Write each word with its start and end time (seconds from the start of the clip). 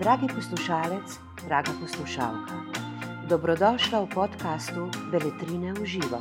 Dragi 0.00 0.26
poslušalec, 0.34 1.18
draga 1.46 1.70
poslušalka, 1.80 2.54
dobrodošla 3.28 4.00
v 4.00 4.08
podkastu 4.14 4.90
Beletrine 5.10 5.70
v 5.72 5.86
živo. 5.86 6.18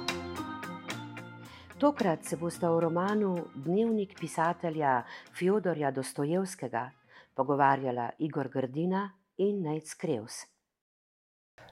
Tokrat 1.81 2.25
se 2.25 2.37
boste 2.37 2.69
v 2.69 2.79
romanu 2.79 3.49
Dnevnik 3.55 4.13
pisatelja 4.19 5.01
Fjodorja 5.33 5.91
Dostojevskega 5.91 6.91
pogovarjala 7.33 8.09
Igor 8.19 8.49
Grdina 8.53 9.09
in 9.37 9.65
Nec 9.65 9.93
Krevs. 9.93 10.45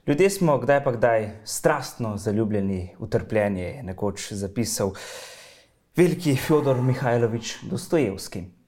Ljudje 0.06 0.30
smo 0.30 0.58
kdaj 0.58 0.84
pa 0.84 0.90
kdaj 0.90 1.30
strastno 1.44 2.16
zaljubljeni 2.16 2.96
v 2.98 3.08
trpljenje, 3.08 3.62
je 3.62 3.82
nekoč 3.82 4.32
zapisal 4.32 4.90
veliki 5.96 6.36
Fjodor 6.36 6.82
Mihajlovič 6.82 7.62
Dostojevski. 7.70 8.63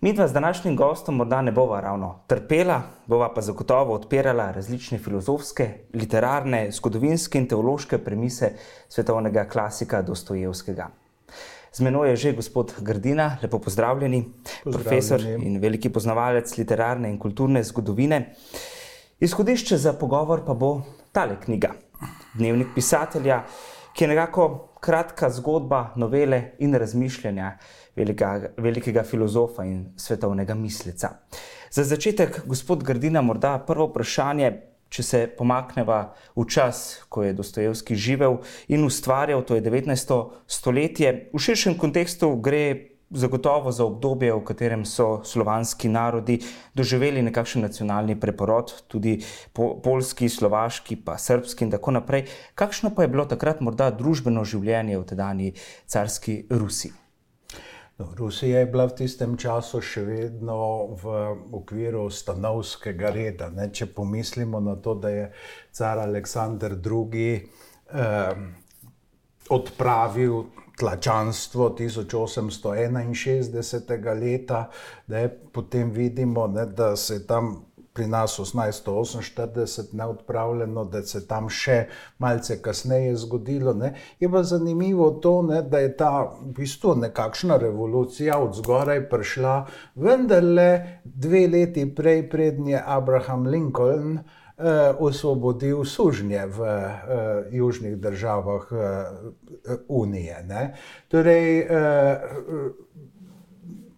Mi 0.00 0.12
dva 0.12 0.28
z 0.28 0.32
današnjim 0.32 0.76
gostom 0.76 1.16
morda 1.16 1.42
ne 1.42 1.52
bova 1.52 1.80
ravno 1.80 2.18
trpela, 2.26 2.82
bova 3.06 3.34
pa 3.34 3.40
zagotovo 3.40 3.94
odpirala 3.94 4.50
različne 4.50 4.98
filozofske, 4.98 5.68
literarne, 5.94 6.70
zgodovinske 6.72 7.38
in 7.38 7.48
teološke 7.48 7.98
premise 7.98 8.50
svetovnega 8.88 9.44
klasika 9.48 10.02
Dostojevskega. 10.02 10.88
Z 11.72 11.80
menoj 11.80 12.10
je 12.10 12.16
že 12.16 12.32
gospod 12.32 12.74
Grdina, 12.80 13.38
lepo 13.42 13.58
pozdravljeni, 13.58 14.22
pozdravljeni, 14.64 14.72
profesor 14.72 15.20
in 15.20 15.60
veliki 15.60 15.88
poznavalec 15.88 16.58
literarne 16.58 17.10
in 17.10 17.18
kulturne 17.18 17.64
zgodovine. 17.64 18.34
Izhodišče 19.20 19.76
za 19.76 19.92
pogovor 19.92 20.44
pa 20.46 20.54
bo 20.54 20.82
tale 21.12 21.40
knjiga, 21.44 21.72
Dnevnik 22.34 22.74
pisatelja, 22.74 23.44
ki 23.94 24.04
je 24.04 24.08
nekako 24.08 24.68
kratka 24.80 25.30
zgodba 25.30 25.92
novele 25.96 26.42
in 26.58 26.74
razmišljanja 26.74 27.56
velikega, 27.96 28.52
velikega 28.56 29.02
filozofa 29.02 29.64
in 29.64 29.86
svetovnega 29.96 30.54
misleca. 30.54 31.10
Za 31.70 31.84
začetek, 31.84 32.42
gospod 32.46 32.84
Grdina, 32.84 33.22
morda 33.22 33.58
prvo 33.58 33.88
vprašanje, 33.90 34.52
če 34.88 35.02
se 35.02 35.22
pomakneva 35.38 36.14
v 36.36 36.44
čas, 36.48 37.02
ko 37.10 37.24
je 37.26 37.34
Dostojevski 37.34 37.96
živel 37.98 38.38
in 38.68 38.84
ustvarjal, 38.86 39.42
to 39.42 39.58
je 39.58 39.64
19. 39.64 40.12
stoletje, 40.46 41.14
v 41.32 41.42
širšem 41.42 41.74
kontekstu 41.78 42.36
gre 42.38 42.96
zagotovo 43.10 43.72
za 43.72 43.84
obdobje, 43.84 44.34
v 44.34 44.44
katerem 44.44 44.84
so 44.84 45.22
slovanski 45.24 45.88
narodi 45.88 46.40
doživeli 46.74 47.22
nekakšen 47.22 47.62
nacionalni 47.62 48.18
preporod, 48.20 48.72
tudi 48.90 49.20
po, 49.52 49.76
polski, 49.82 50.28
slovaški, 50.28 50.98
pa 51.06 51.18
srpski 51.18 51.66
in 51.66 51.74
tako 51.76 51.94
naprej. 51.98 52.26
Kakšno 52.54 52.90
pa 52.94 53.06
je 53.06 53.12
bilo 53.14 53.26
takrat 53.30 53.62
morda 53.62 53.90
družbeno 53.94 54.44
življenje 54.44 54.98
v 54.98 55.06
tedajni 55.06 55.52
carski 55.86 56.44
Rusiji? 56.50 57.05
No, 57.98 58.14
Rusija 58.16 58.58
je 58.58 58.66
bila 58.66 58.84
v 58.86 58.94
tistem 58.98 59.36
času 59.40 59.80
še 59.80 60.02
vedno 60.04 60.56
v 61.00 61.14
okviru 61.56 62.10
stanovskega 62.12 63.10
reda. 63.10 63.48
Ne? 63.50 63.70
Če 63.72 63.86
pomislimo 63.96 64.60
na 64.60 64.76
to, 64.76 64.94
da 65.00 65.08
je 65.08 65.32
car 65.72 65.98
Aleksandr 66.04 66.76
II. 66.76 67.40
Eh, 67.86 68.34
odpravil 69.48 70.44
tlačanstvo 70.76 71.76
1861. 71.78 74.20
leta, 74.20 74.70
da 75.06 75.28
potem 75.52 75.90
vidimo, 75.90 76.46
ne, 76.46 76.66
da 76.66 76.96
se 76.96 77.14
je 77.14 77.26
tam 77.26 77.65
pri 77.96 78.06
nas 78.06 78.38
1848 78.38 79.94
neodpravljeno, 79.96 80.84
da 80.84 81.00
se 81.02 81.22
tam 81.26 81.48
še 81.48 81.86
malce 82.18 82.58
kasneje 82.62 83.14
zgodilo. 83.16 83.72
Ne. 83.74 83.94
Je 84.20 84.28
pa 84.28 84.42
zanimivo 84.44 85.10
to, 85.24 85.40
ne, 85.42 85.62
da 85.62 85.80
je 85.80 85.94
ta 85.96 86.10
v 86.26 86.52
bistvu 86.58 86.94
nekakšna 87.06 87.56
revolucija 87.56 88.36
od 88.38 88.60
zgoraj 88.60 89.06
prišla, 89.08 89.54
vendarle 89.94 90.68
dve 91.04 91.46
leti 91.48 91.86
prej 91.94 92.26
prednje 92.30 92.82
Abraham 92.84 93.48
Lincoln 93.48 94.18
eh, 94.18 94.92
osvobodil 94.98 95.84
sužnje 95.88 96.46
v 96.52 96.68
eh, 96.68 97.48
južnih 97.56 97.96
državah 97.96 98.68
eh, 98.72 99.76
Unije. 99.88 100.44
Torej, 101.08 101.58
eh, 101.60 102.20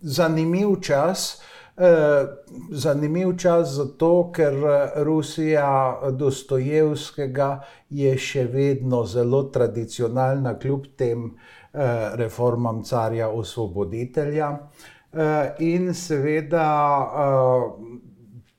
zanimiv 0.00 0.80
čas. 0.80 1.40
Eh, 1.80 2.26
zanimiv 2.70 3.36
čas 3.36 3.68
zato, 3.68 4.32
ker 4.34 4.54
Rusija 4.96 6.00
Dostojevskega 6.10 7.60
je 7.90 8.18
še 8.18 8.44
vedno 8.50 9.04
zelo 9.06 9.42
tradicionalna, 9.54 10.58
kljub 10.58 10.86
tem 10.98 11.28
eh, 11.28 11.30
reformam 12.18 12.82
carja 12.82 13.28
osvoboditelja. 13.30 14.58
Eh, 15.12 15.54
in 15.58 15.94
seveda 15.94 16.66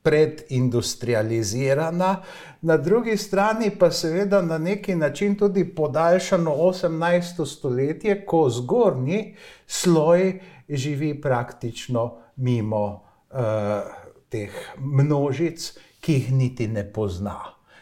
predindustrializirana, 0.01 2.15
na 2.61 2.77
drugi 2.77 3.17
strani 3.17 3.69
pa 3.79 3.91
seveda 3.91 4.41
na 4.41 4.57
neki 4.57 4.95
način 4.95 5.35
tudi 5.35 5.75
podaljšano 5.75 6.55
18. 6.55 7.45
stoletje, 7.45 8.25
ko 8.25 8.49
zgornji 8.49 9.35
sloj 9.67 10.39
živi 10.69 11.21
praktično 11.21 12.17
mimo 12.35 13.08
uh, 13.31 13.87
teh 14.29 14.51
množic, 14.77 15.71
ki 15.99 16.13
jih 16.13 16.33
niti 16.33 16.67
ne 16.67 16.85
pozna. 16.93 17.39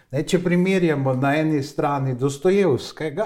Ne, 0.07 0.21
če 0.23 0.39
primerjamo 0.39 1.17
na 1.19 1.33
eni 1.35 1.59
strani 1.67 2.13
Dostojevskega 2.15 3.25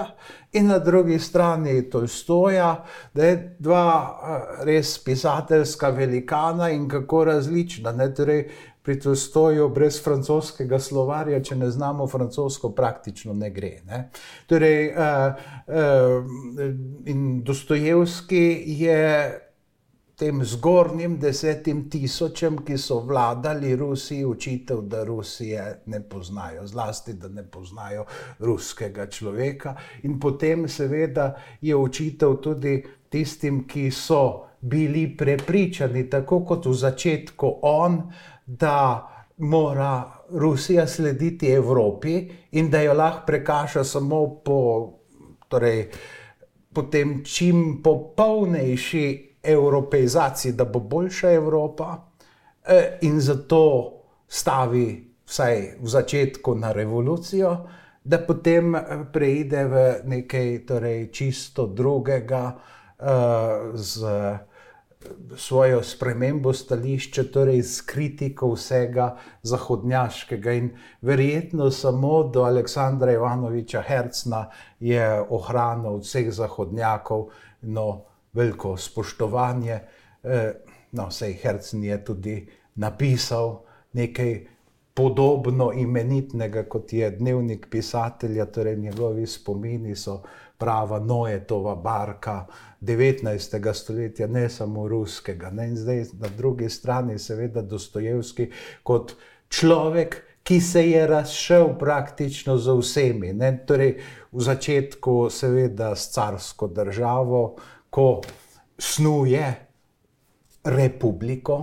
in 0.58 0.66
na 0.66 0.80
drugi 0.82 1.18
strani 1.22 1.76
Tolstoja, 1.90 2.72
da 3.14 3.28
je 3.28 3.36
dva 3.62 3.84
uh, 3.86 4.64
res 4.66 4.96
pisateljska 5.04 5.92
velikana 5.94 6.72
in 6.74 6.88
kako 6.90 7.24
različna. 7.30 7.92
Ne, 7.94 8.08
torej, 8.14 8.48
pri 8.82 8.98
Tolstoju 9.00 9.68
brez 9.70 10.00
francoskega 10.02 10.80
slovarja, 10.82 11.38
če 11.42 11.56
ne 11.60 11.70
znamo 11.70 12.08
francosko, 12.10 12.72
praktično 12.74 13.34
ne 13.34 13.50
gre. 13.54 13.76
Ne? 13.86 14.08
Torej, 14.50 14.90
uh, 14.90 15.38
uh, 15.70 16.66
in 17.06 17.44
Dostojevski 17.46 18.42
je 18.82 19.06
tem 20.16 20.44
zgornjim 20.44 21.16
desetim 21.18 21.88
tisočem, 21.90 22.58
ki 22.64 22.76
so 22.78 23.00
vladali 23.00 23.76
Rusiji, 23.76 24.24
učitev, 24.24 24.82
da 24.86 25.04
Rusije 25.04 25.82
ne 25.86 26.02
poznajo, 26.08 26.66
zlasti 26.66 27.14
da 27.14 27.28
ne 27.28 27.42
poznajo 27.42 28.04
ruskega 28.38 29.06
človeka. 29.06 29.74
In 30.02 30.20
potem, 30.20 30.68
seveda, 30.68 31.34
je 31.60 31.76
učitev 31.76 32.36
tudi 32.42 32.82
tistim, 33.08 33.64
ki 33.68 33.90
so 33.90 34.46
bili 34.60 35.08
prepričani, 35.16 36.10
tako 36.10 36.44
kot 36.44 36.66
v 36.66 36.74
začetku 36.74 37.58
on, 37.62 38.02
da 38.46 39.08
mora 39.38 40.12
Rusija 40.30 40.86
slediti 40.86 41.50
Evropi 41.50 42.28
in 42.52 42.70
da 42.70 42.80
jo 42.80 42.94
lahko 42.94 43.26
prekaša 43.26 43.84
samo 43.84 44.26
po, 44.44 44.60
torej, 45.48 45.88
po 46.72 46.82
tem 46.82 47.24
čim 47.24 47.82
popolnejši 47.82 49.31
evropeizaciji, 49.42 50.52
da 50.52 50.64
bo 50.64 50.80
boljša 50.80 51.30
Evropa, 51.30 51.96
e, 52.64 52.98
in 53.02 53.20
zato 53.20 53.92
stavi 54.28 55.12
vsaj 55.26 55.62
v 55.80 55.88
začetku 55.88 56.54
na 56.54 56.72
revolucijo, 56.72 57.56
da 58.04 58.18
potem 58.18 58.74
preide 59.12 59.64
v 59.64 59.82
nekaj 60.04 60.66
torej, 60.66 61.10
čisto 61.12 61.66
drugega. 61.66 62.44
Uh, 63.02 63.74
z 63.74 64.06
svojo 65.36 65.82
spremembo 65.82 66.52
stališča, 66.52 67.24
torej 67.32 67.62
s 67.62 67.80
kritiko 67.86 68.52
vsega 68.54 69.16
zahodnjaškega. 69.42 70.52
In 70.52 70.70
verjetno 71.00 71.70
samo 71.70 72.22
do 72.24 72.44
Aleksandra 72.44 73.12
Ivanoviča 73.12 73.82
Hercna 73.82 74.46
je 74.80 75.20
ohranil 75.30 75.98
vseh 76.02 76.30
zahodnjakov 76.32 77.28
no, 77.62 78.04
veliko 78.32 78.76
spoštovanje. 78.76 79.80
Eh, 80.22 80.52
no, 80.92 81.08
vsej 81.08 81.32
Hercen 81.42 81.84
je 81.84 82.04
tudi 82.04 82.48
napisal 82.74 83.62
nekaj 83.92 84.46
podobno 84.94 85.72
imenitnega, 85.72 86.64
kot 86.68 86.92
je 86.92 87.10
dnevnik 87.10 87.66
pisatelja, 87.70 88.46
torej 88.46 88.76
njegovi 88.76 89.26
spomini 89.26 89.96
so 89.96 90.22
prava 90.58 90.98
Noetova 90.98 91.74
barka 91.74 92.46
19. 92.80 93.72
stoletja, 93.74 94.26
ne 94.26 94.48
samo 94.48 94.88
ruskega. 94.88 95.50
Ne? 95.50 95.68
In 95.68 95.76
zdaj 95.76 96.04
na 96.20 96.28
drugi 96.36 96.68
strani, 96.68 97.18
seveda, 97.18 97.62
Dostojevski 97.62 98.50
kot 98.82 99.16
človek, 99.48 100.22
ki 100.42 100.60
se 100.60 100.90
je 100.90 101.06
razšel 101.06 101.78
praktično 101.78 102.56
za 102.56 102.74
vsemi. 102.74 103.32
Ne? 103.32 103.56
Torej, 103.66 103.96
v 104.32 104.40
začetku, 104.40 105.30
seveda, 105.30 105.96
s 105.96 106.12
carsko 106.12 106.66
državo, 106.68 107.56
ko 107.92 108.06
snuje 108.78 109.44
republiko, 110.64 111.58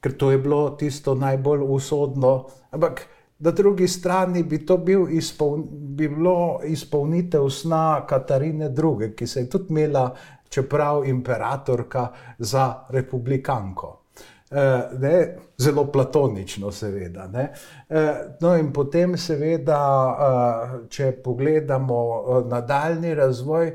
ker 0.00 0.14
to 0.18 0.30
je 0.30 0.38
bilo 0.38 0.62
tisto 0.78 1.14
najbolj 1.18 1.66
usodno. 1.66 2.32
Ampak 2.70 3.06
Na 3.42 3.50
drugi 3.50 3.88
strani 3.88 4.42
bi 4.42 4.66
to 4.66 4.76
bil 4.76 5.06
izpoln, 5.10 5.64
bi 5.70 6.08
bilo 6.08 6.60
izpolnitev 6.64 7.48
sna 7.50 8.06
Katarine 8.06 8.68
II., 8.70 9.08
ki 9.16 9.26
se 9.26 9.40
je 9.40 9.48
tudi 9.50 9.66
imela 9.70 10.14
čeprav 10.48 11.08
imperatorka 11.08 12.06
za 12.38 12.74
republikanko. 12.88 13.98
Uh, 14.50 14.58
ne, 15.00 15.38
zelo 15.58 15.86
platonično, 15.92 16.70
seveda. 16.72 17.24
Uh, 17.24 17.98
no, 18.40 18.56
in 18.56 18.72
potem, 18.72 19.16
seveda, 19.16 19.80
uh, 20.06 20.74
če 20.88 21.12
pogledamo 21.24 21.98
nadaljni 22.50 23.14
razvoj, 23.14 23.72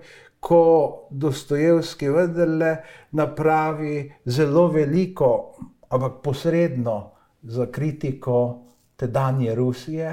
ko 0.48 0.62
Dostojevski 1.10 2.10
vendarle 2.10 2.72
napravi 3.20 4.06
zelo 4.26 4.68
veliko, 4.72 5.30
ampak 5.90 6.22
posredno 6.24 6.98
za 7.44 7.68
kritiko 7.72 8.38
tedanje 8.96 9.56
Rusije, 9.56 10.12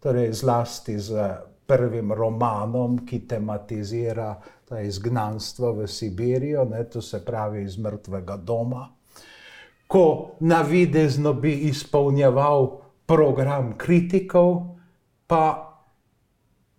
torej 0.00 0.32
zlasti 0.32 0.98
z 0.98 1.30
prvim 1.66 2.12
romanom, 2.12 3.00
ki 3.06 3.24
tematizira 3.26 4.36
to 4.68 4.78
izgnanstvo 4.78 5.72
v 5.72 5.86
Sibirijo, 5.86 6.64
ne, 6.64 6.84
to 6.84 7.02
se 7.02 7.24
pravi 7.24 7.62
iz 7.62 7.78
mrtvega 7.78 8.36
doma 8.36 8.86
ko 9.86 10.30
navidezno 10.40 11.32
bi 11.32 11.52
izpolnjeval 11.52 12.80
program 13.06 13.74
kritikov, 13.78 14.62
pa 15.26 15.72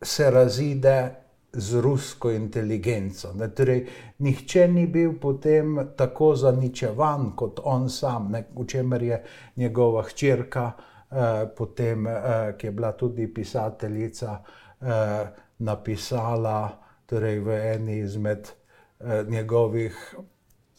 se 0.01 0.31
razide 0.31 1.15
z 1.57 1.81
rusko 1.81 2.31
inteligenco. 2.31 3.33
Ne, 3.33 3.49
torej, 3.49 3.85
nihče 4.19 4.67
ni 4.67 4.85
bil 4.87 5.15
potem 5.21 5.79
tako 5.97 6.35
zaničevan 6.35 7.31
kot 7.35 7.59
on 7.63 7.89
sam, 7.89 8.31
ne, 8.31 8.43
v 8.55 8.65
čemer 8.65 9.03
je 9.03 9.23
njegova 9.55 10.03
hčerka, 10.03 10.71
eh, 11.11 11.45
potem, 11.57 12.07
eh, 12.07 12.53
ki 12.57 12.67
je 12.67 12.71
bila 12.71 12.91
tudi 12.91 13.27
pisateljica, 13.33 14.39
eh, 14.81 15.27
napisala 15.59 16.87
torej, 17.05 17.39
v 17.39 17.59
eni 17.73 17.99
izmed 17.99 18.47
eh, 18.99 19.23
njegovih 19.29 20.15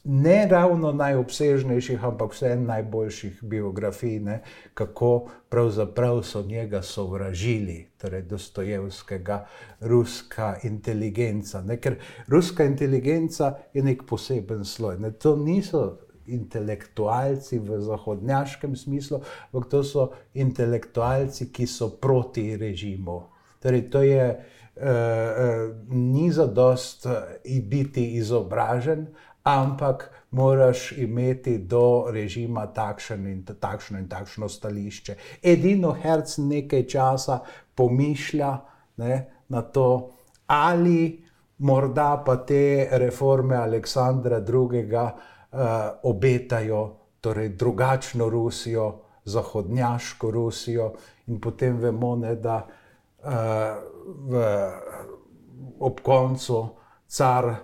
ne 0.08 0.48
ravno 0.48 0.92
najobsežnejših, 0.92 2.04
ampak 2.04 2.32
vseeno 2.32 2.64
najboljših 2.70 3.42
biografij, 3.44 4.18
ne, 4.24 4.40
kako 4.74 5.28
pravzaprav 5.48 6.22
so 6.24 6.42
njega 6.42 6.82
sovražili, 6.82 7.90
torej 8.00 8.22
Dostojevskega, 8.22 9.46
ruska 9.80 10.56
inteligenca. 10.64 11.60
Ne, 11.62 11.76
ker 11.76 11.98
ruska 12.28 12.64
inteligenca 12.64 13.52
je 13.74 13.84
nek 13.84 14.06
poseben 14.08 14.64
sloj. 14.64 14.96
Ne, 14.98 15.12
to 15.12 15.36
niso 15.36 15.98
intelektualci 16.26 17.58
v 17.58 17.80
zahodnjaškem 17.80 18.76
smislu, 18.76 19.20
ampak 19.52 19.70
to 19.70 19.82
so 19.84 20.10
intelektualci, 20.34 21.52
ki 21.52 21.66
so 21.66 21.90
proti 22.00 22.56
režimu. 22.56 23.26
Torej, 23.60 23.90
to 23.90 24.02
je. 24.02 24.54
Uh, 24.78 24.84
uh, 24.86 25.74
ni 25.90 26.30
za 26.30 26.46
dost 26.46 27.06
uh, 27.06 27.12
biti 27.66 28.14
izobražen, 28.14 29.08
ampak 29.48 30.10
moraš 30.30 30.92
imeti 30.92 31.58
do 31.58 32.10
režima 32.10 32.66
takšen 32.66 33.26
in 33.26 33.44
takšno 33.44 33.98
in 33.98 34.08
takšno 34.08 34.48
stališče. 34.48 35.16
Edino 35.42 35.92
herc 35.92 36.36
nekaj 36.38 36.86
časa 36.86 37.40
pomišlja 37.74 38.52
ne, 38.96 39.16
na 39.48 39.62
to, 39.62 40.10
ali 40.46 41.24
morda 41.58 42.22
pa 42.26 42.36
te 42.36 42.88
reforme 42.92 43.56
Aleksandra 43.56 44.38
II. 44.38 44.84
Uh, 45.48 45.60
obetajo 46.02 46.80
torej 47.20 47.48
drugačno 47.48 48.28
Rusijo, 48.28 49.00
zahodnjaško 49.24 50.30
Rusijo, 50.30 50.90
in 51.26 51.40
potem 51.40 51.78
vemo, 51.80 52.16
ne, 52.16 52.34
da 52.36 52.58
uh, 52.66 53.32
v, 54.28 54.42
ob 55.80 56.00
koncu 56.04 56.58
car 57.06 57.54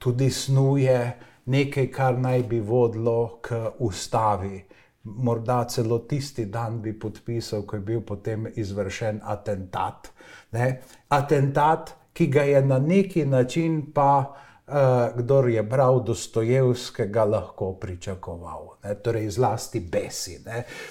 tudi 0.00 0.30
snuje 0.30 1.12
nekaj, 1.46 1.90
kar 1.92 2.18
naj 2.18 2.42
bi 2.48 2.60
vodilo 2.60 3.40
k 3.42 3.60
ustavi. 3.78 4.64
Morda 5.04 5.64
celo 5.64 5.98
tisti 5.98 6.44
dan 6.44 6.80
bi 6.82 6.92
podpisal, 6.98 7.62
ko 7.66 7.76
je 7.76 7.80
bil 7.80 8.00
potem 8.00 8.46
izvršen 8.56 9.20
atentat. 9.24 10.10
Ne? 10.52 10.80
Atentat, 11.08 11.94
ki 12.12 12.26
ga 12.26 12.42
je 12.42 12.62
na 12.66 12.78
neki 12.78 13.26
način 13.26 13.82
pa. 13.94 14.34
Uh, 14.70 14.76
kdor 15.16 15.48
je 15.50 15.62
bral 15.66 15.96
Dostojevskega, 16.06 17.24
lahko 17.24 17.72
pričakoval, 17.72 18.68
ne? 18.84 18.92
torej 19.02 19.24
zlasti 19.34 19.80
besi. 19.80 20.36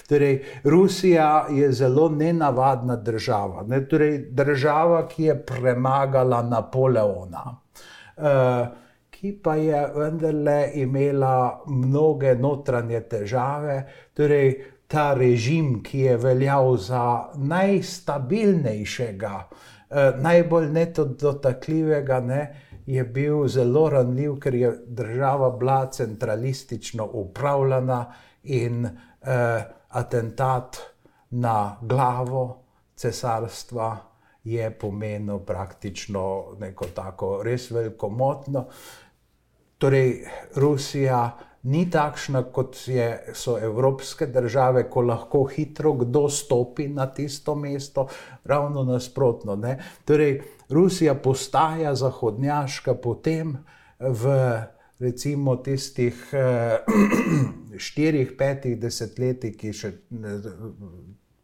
Torej, 0.09 0.41
Rusija 0.63 1.45
je 1.47 1.71
zelo 1.71 2.09
nenavadna 2.09 2.95
država, 2.95 3.63
ne? 3.67 3.79
torej, 3.87 4.17
država, 4.35 5.05
ki 5.07 5.23
je 5.23 5.37
premagala 5.45 6.41
Napoleona. 6.43 7.55
Uh, 8.17 8.67
ki 9.19 9.33
pa 9.43 9.55
je 9.55 9.79
vendarle 9.95 10.71
imela 10.79 11.63
mnoge 11.67 12.35
notranje 12.35 13.01
težave. 13.01 13.81
Torej, 14.15 14.53
ta 14.87 15.13
režim, 15.13 15.81
ki 15.83 15.99
je 15.99 16.17
veljal 16.17 16.77
za 16.77 17.03
najstabilnejšega, 17.35 19.33
eh, 19.43 20.11
najbolj 20.23 20.71
netodotakljivega, 20.71 22.19
ne, 22.19 22.41
je 22.85 23.03
bil 23.03 23.47
zelo 23.47 23.89
ranljiv, 23.89 24.39
ker 24.39 24.55
je 24.55 24.71
država 24.87 25.49
bila 25.51 25.91
centralistično 25.91 27.09
upravljena 27.13 28.05
in 28.43 28.85
eh, 28.85 29.63
atentat 29.89 30.77
na 31.29 31.75
glavo 31.81 32.63
cesarstva 32.95 33.97
je 34.43 34.71
pomenil 34.71 35.39
praktično 35.39 36.55
neko 36.59 36.85
tako 36.95 37.43
res 37.43 37.71
veliko 37.71 38.09
motno. 38.09 38.65
Torej, 39.79 40.25
Rusija 40.55 41.37
ni 41.63 41.85
takšna, 41.91 42.43
kot 42.51 42.77
je, 42.87 43.33
so 43.33 43.57
evropske 43.59 44.27
države, 44.27 44.89
ko 44.89 45.01
lahko 45.01 45.43
hitro 45.43 45.93
kdo 45.93 46.29
stopi 46.29 46.87
na 46.87 47.07
tisto 47.13 47.55
mesto, 47.55 48.07
ravno 48.43 48.83
nasprotno. 48.83 49.55
Ne? 49.55 49.77
Torej, 50.05 50.41
Rusija 50.69 51.15
postaja 51.15 51.95
zahodnjaška 51.95 52.93
potem 52.93 53.57
v 53.99 54.35
recimo 54.99 55.55
tistih 55.55 56.27
eh, 56.33 56.79
štirih, 57.87 58.35
petih 58.37 58.79
desetletjih, 58.79 59.55
ki 59.57 59.73
še 59.73 59.93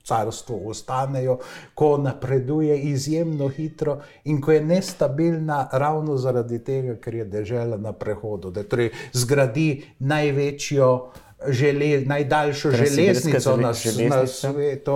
carstvo 0.05 0.59
ostanejo, 0.65 1.37
ko 1.73 1.97
napreduje 1.97 2.79
izjemno 2.79 3.47
hitro 3.47 3.99
in 4.23 4.41
ko 4.41 4.51
je 4.51 4.61
nestabilna 4.65 5.69
ravno 5.71 6.17
zaradi 6.17 6.63
tega, 6.63 6.95
ker 6.95 7.15
je 7.15 7.25
država 7.25 7.77
na 7.77 7.93
prehodu, 7.93 8.51
da 8.51 8.63
torej 8.63 8.91
zgradi 9.13 9.83
največjo. 9.99 11.11
Žele, 11.47 11.99
najdaljšo 12.07 12.69
torej, 12.71 12.87
železnico 12.89 13.57
na, 13.57 13.73
na 14.09 14.27
svetu, 14.27 14.93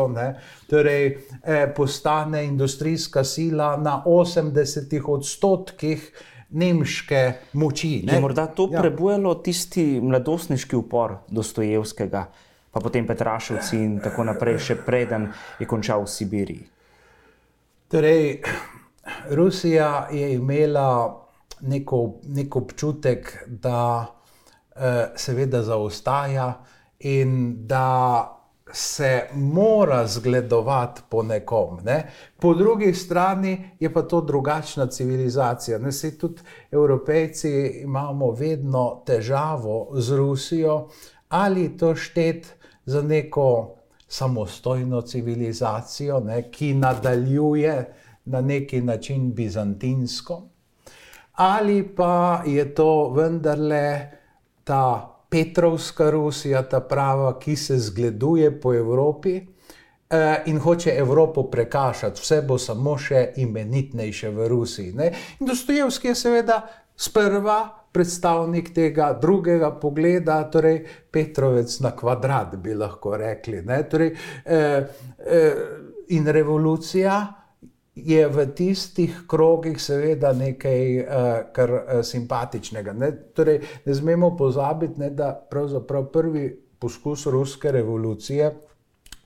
torej, 0.70 1.18
eh, 1.44 1.74
postane 1.76 2.46
industrijska 2.46 3.24
sila 3.24 3.78
na 3.78 4.04
80 4.06 5.02
odstotkih 5.06 6.12
nemške 6.50 7.34
moči. 7.54 8.04
Ne? 8.06 8.14
Je 8.14 8.22
morda 8.22 8.48
to 8.48 8.70
ja. 8.72 8.82
prebujalo 8.82 9.36
tisti 9.36 10.00
mladostniški 10.02 10.76
upor 10.76 11.18
Dostojevskega, 11.28 12.26
pa 12.72 12.80
potem 12.80 13.08
Petrašovci 13.08 13.78
in 13.78 14.00
tako 14.00 14.24
naprej, 14.24 14.60
še 14.60 14.76
preden 14.86 15.30
je 15.60 15.68
končal 15.68 16.04
v 16.06 16.10
Sibiriji. 16.10 16.66
Torej, 17.90 18.42
Rusija 19.34 20.08
je 20.12 20.34
imela 20.36 20.90
neko, 21.62 22.22
neko 22.30 22.60
občutek, 22.60 23.32
da 23.48 24.06
eh, 24.76 25.08
seveda 25.16 25.64
zaostaja 25.64 26.54
in 27.00 27.56
da 27.68 28.36
se 28.72 29.28
mora 29.34 30.08
zgledovati 30.08 31.02
po 31.10 31.24
nekom. 31.24 31.80
Ne? 31.84 32.12
Po 32.40 32.54
drugi 32.54 32.94
strani 32.94 33.72
je 33.80 33.94
pa 33.94 34.02
to 34.02 34.22
drugačna 34.22 34.88
civilizacija. 34.88 35.78
Ne? 35.78 35.92
Se 35.92 36.18
tudi 36.18 36.42
Evropejci 36.72 37.82
imamo 37.84 38.32
vedno 38.32 39.04
težavo 39.06 39.90
z 39.94 40.16
Rusijo, 40.16 40.88
ali 41.30 41.78
to 41.78 41.96
šteti 41.96 42.59
za 42.90 43.02
neko 43.02 43.76
samostojno 44.08 45.02
civilizacijo, 45.02 46.20
ne, 46.20 46.52
ki 46.52 46.74
nadaljuje 46.74 47.94
na 48.26 48.42
neki 48.42 48.82
način 48.82 49.34
bizantinsko, 49.34 50.42
ali 51.34 51.96
pa 51.96 52.44
je 52.46 52.76
to 52.76 53.10
vendarle 53.10 54.12
ta 54.64 55.16
Petrovska 55.30 56.10
Rusija, 56.10 56.64
ta 56.70 56.80
prava, 56.80 57.40
ki 57.40 57.56
se 57.56 57.78
zgleduje 57.78 58.62
po 58.62 58.74
Evropi. 58.74 59.42
Eh, 60.10 60.44
in 60.46 60.60
hoče 60.60 60.90
Evropo 60.98 61.44
prekašati, 61.44 62.22
vse 62.22 62.42
bo 62.42 62.58
samo 62.58 62.98
še 62.98 63.34
imenitnejše 63.36 64.30
v 64.30 64.48
Rusiji. 64.48 64.94
Ne? 64.94 65.12
In 65.40 65.48
Dostojevski 65.48 66.08
je 66.08 66.16
seveda 66.16 66.64
sprva 67.00 67.60
predstavnik 67.92 68.74
tega 68.76 69.14
drugega 69.22 69.72
pogleda, 69.82 70.44
torej 70.52 70.84
Petrovec 71.12 71.80
na 71.80 71.96
kvadrat, 71.96 72.56
bi 72.62 72.76
lahko 72.76 73.16
rekli. 73.18 73.64
Torej, 73.90 74.12
eh, 74.46 74.88
eh, 75.26 75.54
in 76.10 76.28
revolucija 76.28 77.40
je 77.96 78.28
v 78.28 78.46
tistih 78.56 79.24
krogih 79.28 79.82
seveda 79.82 80.32
nekaj 80.34 81.00
uh, 81.00 81.28
kar 81.54 81.72
uh, 81.74 81.82
simpatičnega. 82.06 82.94
Ne? 82.94 83.12
Torej, 83.36 83.60
ne 83.86 83.96
smemo 83.96 84.32
pozabiti, 84.38 85.00
ne, 85.00 85.10
da 85.10 85.34
pravzaprav 85.52 86.06
prvi 86.14 86.46
poskus 86.80 87.26
ruske 87.28 87.72
revolucije 87.72 88.54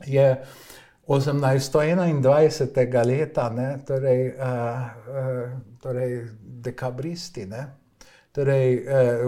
je 0.06 0.28
1821. 1.08 3.06
leta, 3.06 3.50
ne, 3.50 3.78
torej, 3.88 4.36
uh, 4.38 4.44
uh, 4.44 5.50
torej 5.82 6.22
dekabristi. 6.64 7.46
Ne. 7.46 7.84
Torej, 8.34 8.86
eh, 8.88 9.20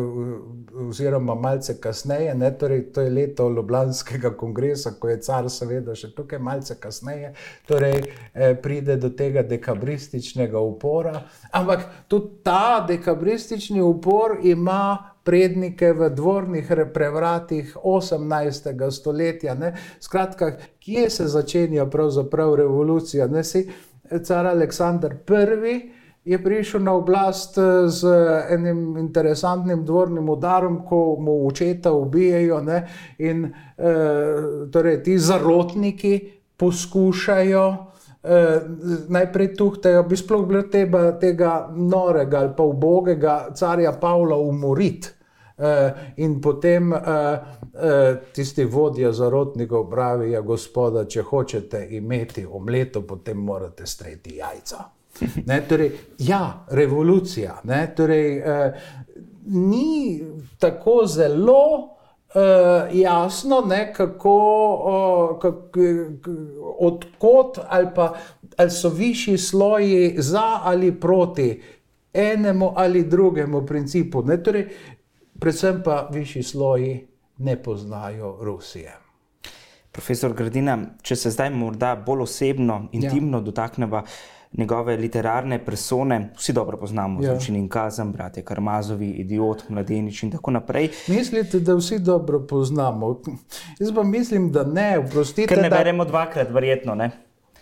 oziroma, 0.90 1.36
malce 1.36 1.76
kasneje, 1.82 2.36
ne, 2.36 2.50
torej, 2.58 2.88
to 2.94 3.02
je 3.02 3.10
leto 3.10 3.50
Ljubljanskega 3.50 4.32
kongresa, 4.38 4.96
ko 5.00 5.10
je 5.10 5.20
car, 5.22 5.46
seveda, 5.54 5.94
še 5.94 6.10
tukaj, 6.18 6.40
malce 6.42 6.80
kasneje, 6.82 7.36
torej, 7.70 8.02
eh, 8.34 8.56
pride 8.58 8.98
do 8.98 9.12
tega 9.14 9.44
dekabrističnega 9.46 10.58
upora. 10.58 11.22
Ampak 11.52 11.86
tudi 12.08 12.42
ta 12.44 12.82
dekabristični 12.88 13.82
upor 13.82 14.40
ima 14.44 15.15
prednike 15.26 15.94
v 15.94 16.10
dvornih 16.10 16.72
prevratih 16.94 17.78
18. 17.84 18.92
stoletja. 18.92 19.56
Ne. 19.56 19.74
Skratka, 20.00 20.52
kje 20.80 21.10
se 21.10 21.28
začenja 21.28 21.86
pravzaprav 21.86 22.56
revolucija? 22.56 23.28
Ne 23.28 23.44
si 23.44 23.68
car 24.24 24.46
Aleksandr 24.48 25.16
I. 25.66 25.92
Je 26.26 26.44
prišel 26.44 26.82
na 26.82 26.94
oblast 26.94 27.58
z 27.88 28.08
enim 28.50 28.98
interesantnim 28.98 29.86
dvornim 29.86 30.30
udarom, 30.30 30.80
ko 30.86 31.18
mu 31.20 31.48
očeta 31.48 31.92
ubijajo, 31.94 32.62
ne? 32.62 32.88
in 33.18 33.46
e, 33.46 33.52
torej 34.72 35.04
ti 35.04 35.20
zarotniki 35.20 36.32
poskušajo 36.58 37.76
e, 38.24 38.60
najprej 39.10 39.54
tuhtajo, 39.56 40.04
bi 40.04 40.18
sploh 40.18 40.48
bilo 40.48 40.64
teba, 40.64 41.12
tega 41.20 41.70
norega 41.76 42.40
ali 42.40 42.54
pa 42.58 42.64
ubogega 42.64 43.54
carja 43.54 43.94
Pavla 44.02 44.36
umoriti. 44.36 45.15
Uh, 45.58 45.66
in 46.16 46.42
potem 46.42 46.92
uh, 46.92 47.00
uh, 47.00 48.18
tisti 48.34 48.66
vodja 48.66 49.12
zarotnikov 49.16 49.86
pravi, 49.90 50.32
ja, 50.32 50.42
gospoda, 50.42 51.06
če 51.08 51.24
hočete 51.24 51.80
imeti 51.96 52.44
omleto, 52.46 53.06
potem 53.08 53.38
morate 53.38 53.88
streti 53.88 54.36
jajca. 54.42 54.84
Ne, 55.48 55.62
torej, 55.64 55.94
ja, 56.28 56.66
revolucija. 56.76 57.62
Ne, 57.64 57.86
torej, 57.96 58.40
uh, 58.44 58.74
ni 59.48 60.20
tako 60.60 61.06
zelo 61.08 61.62
uh, 62.36 62.92
jasno, 62.92 63.62
ne, 63.70 63.94
kako, 63.94 64.36
uh, 64.76 65.40
kak, 65.40 65.78
odkot 66.80 67.60
ali 67.68 67.88
pa 67.96 68.14
ali 68.58 68.72
so 68.72 68.90
višji 68.90 69.38
sloji 69.38 70.16
za 70.18 70.60
ali 70.64 71.00
proti 71.00 71.62
enemu 72.14 72.72
ali 72.76 73.04
drugemu 73.04 73.66
principu. 73.66 74.24
Torej, 74.44 74.68
predvsem 75.40 75.82
pa 75.86 76.08
višji 76.12 76.44
sloji 76.44 77.08
ne 77.38 77.64
poznajo 77.64 78.38
Rusije. 78.42 78.94
Profesor 79.92 80.34
Gradina, 80.34 80.78
če 81.02 81.16
se 81.16 81.32
zdaj 81.32 81.50
morda 81.50 81.96
bolj 81.96 82.26
osebno, 82.26 82.74
ja. 82.74 83.00
intimno 83.00 83.38
ja. 83.38 83.42
dotaknemo 83.42 84.02
njegove 84.58 84.98
literarne 84.98 85.66
persone, 85.66 86.30
vsi 86.38 86.54
dobro 86.54 86.78
poznamo, 86.78 87.24
ja. 87.24 87.32
zločin 87.32 87.56
in 87.56 87.68
kazen, 87.70 88.12
bratje 88.12 88.44
Karmazovi, 88.44 89.10
idiot, 89.10 89.70
mladenič 89.70 90.24
in 90.24 90.32
tako 90.32 90.52
naprej. 90.52 90.90
Mislite, 91.08 91.60
da 91.60 91.76
vsi 91.76 92.00
dobro 92.00 92.40
poznamo? 92.48 93.22
Jaz 93.80 93.94
pa 93.96 94.04
mislim, 94.04 94.52
da 94.52 94.64
ne, 94.64 94.98
oprostite. 95.00 95.48
Ker 95.48 95.64
ne 95.64 95.70
da... 95.70 95.78
beremo 95.78 96.06
dvakrat, 96.06 96.52
verjetno 96.52 96.96
ne. 96.96 97.12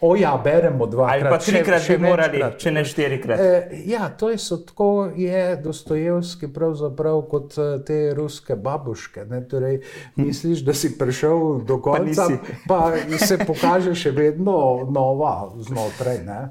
O 0.04 0.16
ja, 0.20 0.34
beremo 0.44 0.86
dva. 0.88 1.08
Ali 1.12 1.24
pa 1.24 1.38
trikrat 1.40 1.86
bi 1.88 1.98
morali, 2.04 2.42
če 2.60 2.72
ne 2.76 2.82
štirikrat. 2.84 3.40
E, 3.40 3.84
ja, 3.88 4.10
to 4.20 4.34
je 4.34 4.40
tako 4.68 4.90
je 5.16 5.44
Dostojevski 5.64 6.50
pravzaprav 6.54 7.22
kot 7.32 7.56
e, 7.58 7.68
te 7.88 8.00
ruske 8.16 8.56
babuške. 8.56 9.24
Torej, 9.50 9.80
misliš, 10.20 10.66
da 10.68 10.76
si 10.76 10.92
prišel 10.98 11.64
do 11.68 11.80
konca, 11.82 12.28
pa, 12.68 12.82
pa 12.92 13.18
se 13.18 13.40
pokaže 13.48 13.96
še 13.96 14.12
vedno 14.12 14.58
nova 14.92 15.54
znotraj. 15.56 16.20
Ne? 16.28 16.42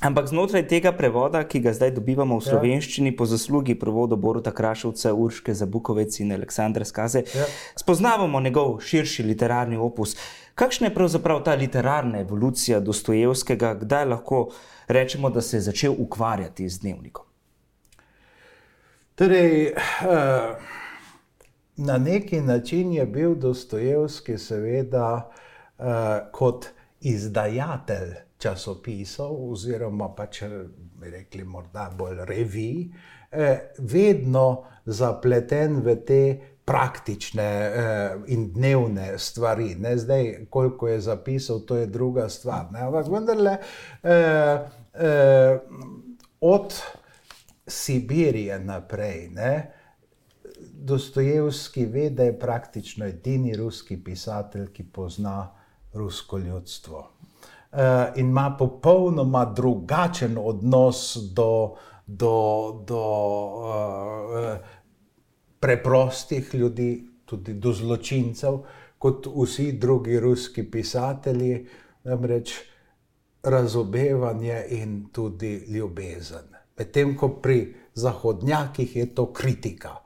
Ampak 0.00 0.28
znotraj 0.30 0.62
tega 0.70 0.92
prevoda, 0.94 1.40
ki 1.42 1.58
ga 1.60 1.72
zdaj 1.74 1.90
dobivamo 1.96 2.36
v 2.38 2.44
ja. 2.44 2.52
slovenščini, 2.52 3.10
ja. 3.10 3.16
po 3.18 3.26
zaslugi 3.26 3.74
prevoda 3.74 4.14
Boruta 4.14 4.52
Krašovca, 4.54 5.10
Urške 5.10 5.54
Zabukovec 5.58 6.20
in 6.22 6.30
Aleksandra 6.36 6.86
Skaze, 6.86 7.24
ja. 7.34 7.46
spoznavamo 7.74 8.40
njegov 8.40 8.78
širši 8.78 9.26
literarni 9.26 9.76
opus. 9.76 10.14
Kakšna 10.54 10.86
je 10.86 10.94
pravzaprav 10.94 11.42
ta 11.42 11.56
literarna 11.58 12.20
evolucija 12.22 12.78
Dostojevskega, 12.80 13.74
kdaj 13.82 14.06
lahko 14.12 14.44
rečemo, 14.86 15.30
da 15.34 15.42
se 15.42 15.56
je 15.56 15.66
začel 15.66 15.98
ukvarjati 15.98 16.68
z 16.68 16.78
dnevnikom? 16.86 17.26
Torej, 19.18 19.66
eh, 19.66 19.74
na 21.76 21.98
neki 21.98 22.40
način 22.40 22.92
je 22.92 23.06
bil 23.06 23.34
Dostojevski, 23.34 24.38
seveda, 24.38 25.30
eh, 25.78 25.84
kot 26.32 26.70
izdajatelj 27.00 28.27
časopisov, 28.38 29.34
oziroma 29.52 30.08
pa 30.16 30.26
če 30.26 30.48
bi 31.00 31.10
rekli, 31.10 31.44
morda 31.44 31.88
bolj 31.98 32.24
revij, 32.28 32.86
eh, 33.30 33.72
vedno 33.78 34.46
zapleten 34.86 35.82
v 35.82 35.96
te 36.06 36.22
praktične 36.68 37.42
eh, 37.42 38.16
in 38.26 38.50
dnevne 38.52 39.18
stvari. 39.18 39.74
Ne? 39.74 39.96
Zdaj, 39.98 40.46
koliko 40.50 40.88
je 40.88 41.00
zapisal, 41.00 41.60
to 41.60 41.76
je 41.76 41.86
druga 41.86 42.28
stvar. 42.28 42.68
Ne? 42.72 42.80
Ampak 42.80 43.08
vendarle, 43.08 43.56
eh, 44.02 44.58
eh, 44.94 45.58
od 46.40 46.82
Sibirije 47.66 48.58
naprej, 48.64 49.28
ne? 49.28 49.72
Dostojevski 50.72 51.84
ve, 51.86 52.10
da 52.10 52.24
je 52.24 52.38
praktično 52.38 53.06
edini 53.06 53.56
ruski 53.56 53.96
pisatelj, 54.04 54.70
ki 54.72 54.84
pozna 54.84 55.50
rusko 55.92 56.38
ljudstvo. 56.38 57.17
Uh, 57.72 57.78
in 58.16 58.30
ima 58.30 58.56
popolnoma 58.58 59.44
drugačen 59.44 60.38
odnos 60.40 61.16
do, 61.34 61.74
do, 62.06 62.84
do 62.86 63.02
uh, 63.60 64.56
preprostih 65.60 66.54
ljudi, 66.54 67.08
tudi 67.24 67.54
do 67.54 67.72
zločincev, 67.72 68.58
kot 68.98 69.26
vsi 69.26 69.72
drugi 69.72 70.20
ruski 70.20 70.70
pisatelji, 70.70 71.66
namreč 72.04 72.54
razumevanje 73.42 74.64
in 74.70 75.08
tudi 75.12 75.64
ljubezen. 75.68 76.54
Medtem 76.78 77.16
ko 77.16 77.28
pri 77.28 77.74
zahodnjakih 77.94 78.96
je 78.96 79.14
to 79.14 79.32
kritika. 79.32 79.96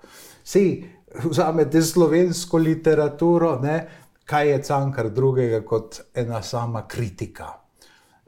Vsi 0.44 0.84
vzamete 1.24 1.82
slovensko 1.82 2.58
literaturo, 2.58 3.58
ne, 3.62 3.86
kaj 4.24 4.48
je 4.50 4.62
cankar 4.62 5.10
drugega 5.10 5.60
kot 5.66 6.00
ena 6.14 6.42
sama 6.42 6.86
kritika. 6.88 7.52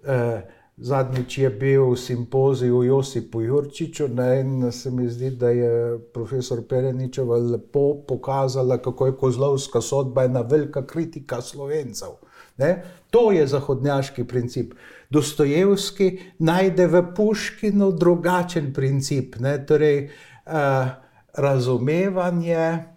E, 0.04 0.42
Zadnjič 0.76 1.38
je 1.38 1.50
bil 1.50 1.96
simpozij 1.96 2.70
v 2.70 2.86
Josipu 2.86 3.40
Jurčiču 3.40 4.08
ne, 4.08 4.40
in 4.40 4.72
se 4.72 4.90
mi 4.90 5.06
zdi, 5.08 5.30
da 5.30 5.48
je 5.48 5.98
profesor 6.14 6.64
Pereničeva 6.66 7.36
lepo 7.36 7.94
pokazala, 8.08 8.78
kako 8.82 9.06
je 9.06 9.16
kozlovska 9.16 9.80
sodba 9.80 10.24
ena 10.24 10.40
velika 10.40 10.86
kritika 10.86 11.40
slovencev. 11.42 12.18
Ne. 12.58 12.82
To 13.10 13.30
je 13.32 13.46
zahodnjaški 13.46 14.24
princip. 14.24 14.74
Dostojevski 15.10 16.18
najde 16.38 16.86
v 16.86 17.02
Puškinu 17.16 17.92
drugačen 17.92 18.72
princip, 18.74 19.36
ne, 19.38 19.66
torej 19.66 20.08
uh, 20.46 20.90
razumevanje 21.34 22.93